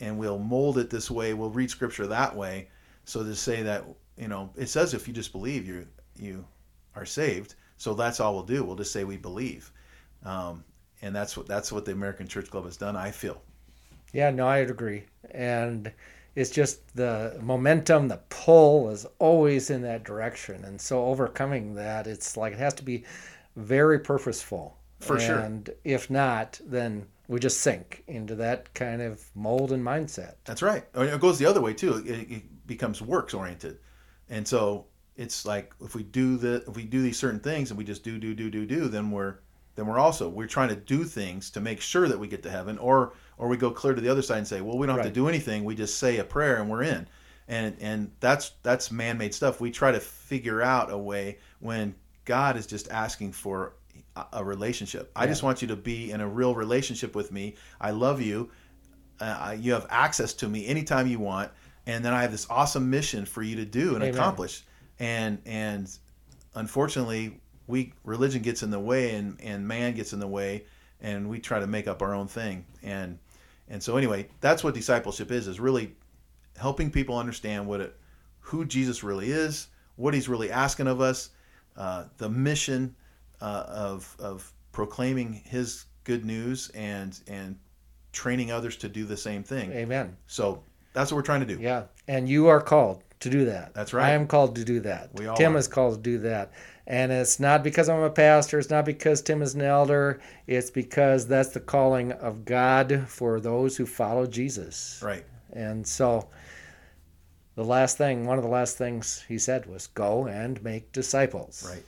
and 0.00 0.18
we'll 0.18 0.38
mold 0.38 0.78
it 0.78 0.90
this 0.90 1.10
way, 1.10 1.34
we'll 1.34 1.50
read 1.50 1.70
Scripture 1.70 2.06
that 2.06 2.34
way. 2.34 2.68
So 3.04 3.22
to 3.22 3.34
say 3.34 3.62
that, 3.62 3.84
you 4.16 4.28
know, 4.28 4.50
it 4.56 4.66
says 4.66 4.94
if 4.94 5.08
you 5.08 5.14
just 5.14 5.32
believe, 5.32 5.66
you 5.66 5.86
you 6.18 6.46
are 6.94 7.06
saved. 7.06 7.54
So 7.76 7.94
that's 7.94 8.20
all 8.20 8.34
we'll 8.34 8.42
do. 8.42 8.64
We'll 8.64 8.76
just 8.76 8.92
say 8.92 9.04
we 9.04 9.16
believe, 9.16 9.70
um, 10.24 10.64
and 11.02 11.14
that's 11.14 11.36
what 11.36 11.46
that's 11.46 11.70
what 11.70 11.84
the 11.84 11.92
American 11.92 12.26
Church 12.26 12.50
Club 12.50 12.64
has 12.64 12.76
done. 12.76 12.96
I 12.96 13.10
feel. 13.10 13.42
Yeah, 14.12 14.30
no, 14.30 14.46
I'd 14.46 14.70
agree, 14.70 15.04
and 15.30 15.92
it's 16.34 16.50
just 16.50 16.94
the 16.94 17.38
momentum, 17.42 18.08
the 18.08 18.20
pull 18.28 18.90
is 18.90 19.06
always 19.18 19.70
in 19.70 19.82
that 19.82 20.04
direction, 20.04 20.64
and 20.64 20.80
so 20.80 21.04
overcoming 21.06 21.74
that, 21.74 22.06
it's 22.06 22.36
like 22.36 22.52
it 22.52 22.58
has 22.58 22.74
to 22.74 22.82
be 22.82 23.04
very 23.56 23.98
purposeful. 23.98 24.76
For 25.00 25.20
sure. 25.20 25.38
And 25.38 25.68
if 25.84 26.10
not, 26.10 26.58
then 26.64 27.06
we 27.28 27.38
just 27.38 27.60
sink 27.60 28.02
into 28.06 28.34
that 28.36 28.72
kind 28.72 29.02
of 29.02 29.22
mold 29.34 29.72
and 29.72 29.84
mindset. 29.84 30.36
That's 30.46 30.62
right. 30.62 30.84
It 30.94 31.20
goes 31.20 31.38
the 31.38 31.46
other 31.46 31.60
way 31.60 31.74
too. 31.74 32.02
It, 32.06 32.30
it 32.30 32.66
becomes 32.66 33.02
works 33.02 33.34
oriented, 33.34 33.78
and 34.30 34.46
so 34.46 34.86
it's 35.16 35.44
like 35.44 35.74
if 35.80 35.94
we 35.94 36.02
do 36.02 36.36
the 36.36 36.64
if 36.66 36.76
we 36.76 36.84
do 36.84 37.02
these 37.02 37.18
certain 37.18 37.40
things 37.40 37.70
and 37.70 37.78
we 37.78 37.84
just 37.84 38.04
do 38.04 38.18
do 38.18 38.34
do 38.34 38.50
do 38.50 38.64
do, 38.66 38.88
then 38.88 39.10
we're 39.10 39.36
then 39.74 39.86
we're 39.86 39.98
also 39.98 40.28
we're 40.28 40.46
trying 40.46 40.70
to 40.70 40.76
do 40.76 41.04
things 41.04 41.50
to 41.50 41.60
make 41.60 41.80
sure 41.80 42.08
that 42.08 42.18
we 42.18 42.26
get 42.26 42.42
to 42.44 42.50
heaven, 42.50 42.78
or 42.78 43.12
or 43.38 43.48
we 43.48 43.56
go 43.56 43.70
clear 43.70 43.94
to 43.94 44.00
the 44.00 44.08
other 44.08 44.22
side 44.22 44.38
and 44.38 44.48
say, 44.48 44.60
well, 44.60 44.78
we 44.78 44.86
don't 44.86 44.96
have 44.96 45.04
Right. 45.04 45.14
to 45.14 45.20
do 45.20 45.28
anything. 45.28 45.64
We 45.64 45.74
just 45.74 45.98
say 45.98 46.18
a 46.18 46.24
prayer 46.24 46.56
and 46.60 46.70
we're 46.70 46.82
in, 46.82 47.06
and 47.48 47.76
and 47.80 48.10
that's 48.20 48.52
that's 48.62 48.90
man 48.90 49.18
made 49.18 49.34
stuff. 49.34 49.60
We 49.60 49.70
try 49.70 49.92
to 49.92 50.00
figure 50.00 50.62
out 50.62 50.90
a 50.90 50.98
way 50.98 51.38
when 51.60 51.94
God 52.24 52.56
is 52.56 52.66
just 52.66 52.90
asking 52.90 53.32
for 53.32 53.74
a- 54.32 54.44
relationship. 54.44 55.10
I 55.14 55.26
just 55.26 55.42
want 55.42 55.62
you 55.62 55.68
to 55.68 55.76
be 55.76 56.10
in 56.10 56.20
a 56.20 56.28
real 56.28 56.54
relationship 56.54 57.14
with 57.14 57.30
me. 57.32 57.56
I 57.80 57.90
love 57.92 58.20
you. 58.20 58.50
Uh, 59.20 59.56
you 59.58 59.72
have 59.72 59.86
access 59.90 60.32
to 60.34 60.48
me 60.48 60.66
anytime 60.66 61.06
you 61.06 61.18
want, 61.18 61.50
and 61.86 62.04
then 62.04 62.12
I 62.12 62.22
have 62.22 62.32
this 62.32 62.46
awesome 62.50 62.90
mission 62.90 63.24
for 63.24 63.42
you 63.42 63.56
to 63.56 63.64
do 63.64 63.94
and 63.94 64.02
Amen. 64.02 64.14
accomplish. 64.14 64.64
And 64.98 65.38
and 65.46 65.88
unfortunately, 66.54 67.40
we 67.66 67.92
religion 68.04 68.42
gets 68.42 68.62
in 68.62 68.70
the 68.70 68.80
way, 68.80 69.14
and 69.14 69.38
and 69.42 69.66
man 69.66 69.94
gets 69.94 70.12
in 70.12 70.20
the 70.20 70.26
way, 70.26 70.64
and 71.00 71.28
we 71.28 71.38
try 71.38 71.60
to 71.60 71.66
make 71.66 71.86
up 71.88 72.02
our 72.02 72.14
own 72.14 72.28
thing. 72.28 72.64
And 72.82 73.18
and 73.68 73.82
so 73.82 73.96
anyway, 73.96 74.28
that's 74.40 74.62
what 74.62 74.74
discipleship 74.74 75.30
is: 75.30 75.48
is 75.48 75.60
really 75.60 75.94
helping 76.56 76.90
people 76.90 77.18
understand 77.18 77.66
what 77.66 77.80
it, 77.80 77.96
who 78.40 78.64
Jesus 78.64 79.02
really 79.02 79.30
is, 79.30 79.68
what 79.96 80.14
He's 80.14 80.28
really 80.28 80.50
asking 80.50 80.86
of 80.86 81.00
us, 81.00 81.30
uh, 81.76 82.04
the 82.18 82.28
mission 82.28 82.94
uh, 83.40 83.64
of 83.68 84.16
of 84.18 84.52
proclaiming 84.72 85.32
His 85.32 85.86
good 86.04 86.24
news 86.24 86.70
and 86.70 87.18
and 87.26 87.58
training 88.12 88.50
others 88.50 88.76
to 88.78 88.88
do 88.88 89.04
the 89.04 89.16
same 89.16 89.42
thing. 89.42 89.72
Amen. 89.72 90.16
So 90.26 90.62
that's 90.92 91.10
what 91.10 91.16
we're 91.16 91.22
trying 91.22 91.40
to 91.40 91.46
do. 91.46 91.60
Yeah, 91.60 91.84
and 92.08 92.28
you 92.28 92.46
are 92.46 92.60
called 92.60 93.02
to 93.20 93.30
do 93.30 93.46
that. 93.46 93.74
That's 93.74 93.92
right. 93.92 94.06
I 94.06 94.10
am 94.12 94.26
called 94.26 94.56
to 94.56 94.64
do 94.64 94.80
that. 94.80 95.10
We 95.14 95.26
all 95.26 95.36
Tim 95.36 95.56
are. 95.56 95.58
is 95.58 95.68
called 95.68 95.94
to 95.94 96.00
do 96.00 96.18
that. 96.18 96.52
And 96.86 97.10
it's 97.10 97.40
not 97.40 97.64
because 97.64 97.88
I'm 97.88 98.02
a 98.02 98.10
pastor, 98.10 98.58
it's 98.58 98.70
not 98.70 98.84
because 98.84 99.20
Tim 99.20 99.42
is 99.42 99.54
an 99.54 99.62
elder, 99.62 100.20
it's 100.46 100.70
because 100.70 101.26
that's 101.26 101.48
the 101.48 101.60
calling 101.60 102.12
of 102.12 102.44
God 102.44 103.06
for 103.08 103.40
those 103.40 103.76
who 103.76 103.86
follow 103.86 104.26
Jesus. 104.26 105.00
Right. 105.02 105.24
And 105.52 105.86
so 105.86 106.28
the 107.56 107.64
last 107.64 107.98
thing, 107.98 108.26
one 108.26 108.38
of 108.38 108.44
the 108.44 108.50
last 108.50 108.78
things 108.78 109.24
he 109.26 109.38
said 109.38 109.66
was 109.66 109.88
go 109.88 110.26
and 110.26 110.62
make 110.62 110.92
disciples. 110.92 111.66
Right. 111.68 111.84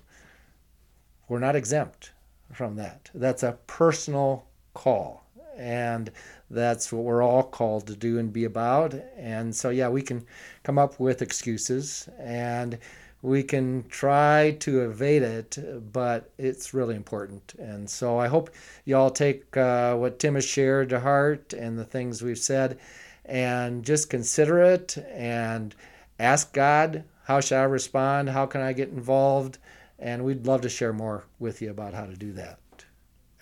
We're 1.29 1.39
not 1.39 1.55
exempt 1.55 2.13
from 2.53 2.77
that. 2.77 3.11
That's 3.15 3.43
a 3.43 3.59
personal 3.67 4.47
call. 4.75 5.25
And 5.59 6.11
that's 6.51 6.93
what 6.93 7.05
we're 7.05 7.23
all 7.23 7.43
called 7.43 7.87
to 7.89 7.97
do 7.97 8.19
and 8.19 8.33
be 8.33 8.45
about. 8.45 8.95
And 9.17 9.55
so, 9.55 9.71
yeah, 9.71 9.89
we 9.89 10.03
can 10.03 10.25
come 10.63 10.79
up 10.79 10.99
with 10.99 11.21
excuses 11.21 12.09
and 12.19 12.79
we 13.21 13.43
can 13.43 13.85
try 13.89 14.57
to 14.61 14.83
evade 14.83 15.23
it, 15.23 15.59
but 15.93 16.31
it's 16.39 16.73
really 16.73 16.95
important. 16.95 17.55
And 17.59 17.91
so, 17.91 18.19
I 18.19 18.29
hope 18.29 18.51
you 18.85 18.97
all 18.97 19.11
take 19.11 19.57
uh, 19.57 19.97
what 19.97 20.19
Tim 20.21 20.37
has 20.37 20.45
shared 20.45 20.91
to 20.91 21.01
heart 21.01 21.53
and 21.53 21.79
the 21.79 21.85
things 21.85 22.23
we've 22.23 22.39
said 22.39 22.79
and 23.25 23.85
just 23.85 24.09
consider 24.09 24.63
it 24.63 24.97
and 25.13 25.75
ask 26.19 26.53
God, 26.53 27.05
how 27.25 27.41
shall 27.41 27.61
I 27.61 27.65
respond? 27.65 28.31
How 28.31 28.47
can 28.47 28.63
I 28.63 28.73
get 28.73 28.89
involved? 28.89 29.59
And 29.99 30.25
we'd 30.25 30.47
love 30.47 30.63
to 30.63 30.69
share 30.69 30.93
more 30.93 31.25
with 31.39 31.61
you 31.61 31.71
about 31.71 31.93
how 31.93 32.07
to 32.07 32.15
do 32.15 32.33
that. 32.33 32.59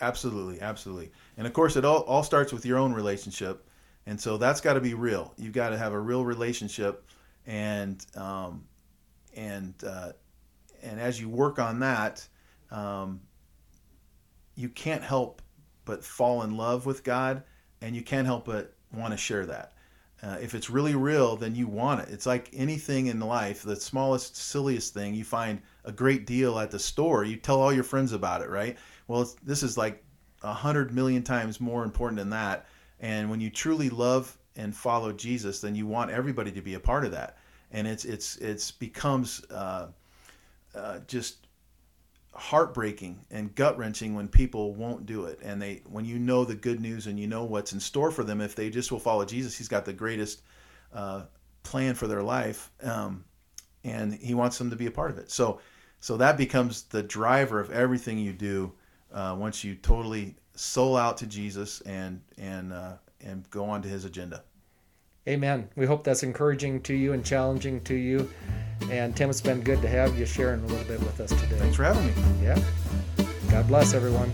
Absolutely, 0.01 0.59
absolutely. 0.59 1.11
And 1.37 1.45
of 1.45 1.53
course, 1.53 1.75
it 1.75 1.85
all, 1.85 2.01
all 2.01 2.23
starts 2.23 2.51
with 2.51 2.65
your 2.65 2.77
own 2.77 2.93
relationship. 2.93 3.67
And 4.05 4.19
so 4.19 4.37
that's 4.37 4.61
got 4.61 4.73
to 4.73 4.81
be 4.81 4.93
real. 4.93 5.33
You've 5.37 5.53
got 5.53 5.69
to 5.69 5.77
have 5.77 5.93
a 5.93 5.99
real 5.99 6.25
relationship. 6.25 7.07
And, 7.45 8.03
um, 8.15 8.65
and, 9.35 9.73
uh, 9.85 10.13
and 10.81 10.99
as 10.99 11.21
you 11.21 11.29
work 11.29 11.59
on 11.59 11.79
that, 11.79 12.27
um, 12.71 13.21
you 14.55 14.69
can't 14.69 15.03
help 15.03 15.41
but 15.85 16.03
fall 16.03 16.43
in 16.43 16.57
love 16.57 16.85
with 16.85 17.03
God 17.03 17.43
and 17.81 17.95
you 17.95 18.01
can't 18.01 18.25
help 18.25 18.45
but 18.45 18.73
want 18.93 19.11
to 19.11 19.17
share 19.17 19.45
that. 19.45 19.73
Uh, 20.23 20.37
if 20.41 20.55
it's 20.55 20.69
really 20.69 20.95
real, 20.95 21.35
then 21.35 21.53
you 21.53 21.67
want 21.67 22.01
it. 22.01 22.09
It's 22.09 22.25
like 22.25 22.49
anything 22.51 23.05
in 23.05 23.19
life, 23.19 23.61
the 23.61 23.75
smallest, 23.75 24.35
silliest 24.35 24.93
thing, 24.93 25.13
you 25.13 25.23
find 25.23 25.61
a 25.85 25.91
great 25.91 26.25
deal 26.25 26.57
at 26.57 26.71
the 26.71 26.79
store, 26.79 27.23
you 27.23 27.35
tell 27.37 27.61
all 27.61 27.71
your 27.71 27.83
friends 27.83 28.13
about 28.13 28.41
it, 28.41 28.49
right? 28.49 28.77
Well, 29.07 29.29
this 29.43 29.61
is 29.61 29.77
like 29.77 30.03
a 30.43 30.53
hundred 30.53 30.93
million 30.93 31.23
times 31.23 31.59
more 31.59 31.83
important 31.83 32.17
than 32.17 32.29
that. 32.29 32.67
And 32.99 33.29
when 33.29 33.39
you 33.39 33.49
truly 33.49 33.89
love 33.89 34.37
and 34.55 34.75
follow 34.75 35.11
Jesus, 35.11 35.61
then 35.61 35.75
you 35.75 35.85
want 35.85 36.11
everybody 36.11 36.51
to 36.51 36.61
be 36.61 36.73
a 36.75 36.79
part 36.79 37.05
of 37.05 37.11
that. 37.11 37.37
And 37.71 37.87
it's 37.87 38.05
it's 38.05 38.37
it's 38.37 38.71
becomes 38.71 39.43
uh, 39.51 39.87
uh, 40.73 40.99
just 41.07 41.47
heartbreaking 42.33 43.19
and 43.31 43.53
gut 43.55 43.77
wrenching 43.77 44.13
when 44.13 44.27
people 44.27 44.75
won't 44.75 45.05
do 45.05 45.25
it. 45.25 45.39
And 45.43 45.61
they 45.61 45.81
when 45.85 46.05
you 46.05 46.19
know 46.19 46.45
the 46.45 46.55
good 46.55 46.79
news 46.79 47.07
and 47.07 47.19
you 47.19 47.27
know 47.27 47.43
what's 47.43 47.73
in 47.73 47.79
store 47.79 48.11
for 48.11 48.23
them 48.23 48.41
if 48.41 48.55
they 48.55 48.69
just 48.69 48.91
will 48.91 48.99
follow 48.99 49.25
Jesus, 49.25 49.57
He's 49.57 49.67
got 49.67 49.85
the 49.85 49.93
greatest 49.93 50.43
uh, 50.93 51.23
plan 51.63 51.95
for 51.95 52.07
their 52.07 52.23
life, 52.23 52.71
um, 52.83 53.25
and 53.83 54.13
He 54.13 54.33
wants 54.33 54.57
them 54.57 54.69
to 54.69 54.75
be 54.75 54.85
a 54.85 54.91
part 54.91 55.11
of 55.11 55.17
it. 55.17 55.29
So 55.29 55.59
so 55.99 56.15
that 56.17 56.37
becomes 56.37 56.83
the 56.83 57.03
driver 57.03 57.59
of 57.59 57.71
everything 57.71 58.17
you 58.17 58.33
do 58.33 58.71
uh, 59.13 59.35
once 59.37 59.63
you 59.63 59.75
totally 59.75 60.35
soul 60.55 60.97
out 60.97 61.17
to 61.17 61.27
Jesus 61.27 61.81
and 61.81 62.21
and 62.37 62.73
uh, 62.73 62.93
and 63.21 63.49
go 63.49 63.65
on 63.65 63.81
to 63.81 63.87
His 63.87 64.05
agenda. 64.05 64.43
Amen. 65.27 65.67
We 65.75 65.85
hope 65.85 66.03
that's 66.03 66.23
encouraging 66.23 66.81
to 66.83 66.93
you 66.93 67.11
and 67.13 67.23
challenging 67.25 67.81
to 67.81 67.95
you. 67.95 68.31
And 68.89 69.15
Tim, 69.15 69.29
it's 69.29 69.41
been 69.41 69.61
good 69.61 69.81
to 69.81 69.89
have 69.89 70.17
you 70.17 70.25
sharing 70.25 70.63
a 70.63 70.67
little 70.67 70.87
bit 70.87 70.99
with 71.01 71.19
us 71.19 71.29
today. 71.29 71.57
Thanks 71.57 71.75
for 71.75 71.83
having 71.83 72.07
me. 72.07 72.13
Yeah. 72.41 72.57
God 73.49 73.67
bless 73.67 73.93
everyone. 73.93 74.31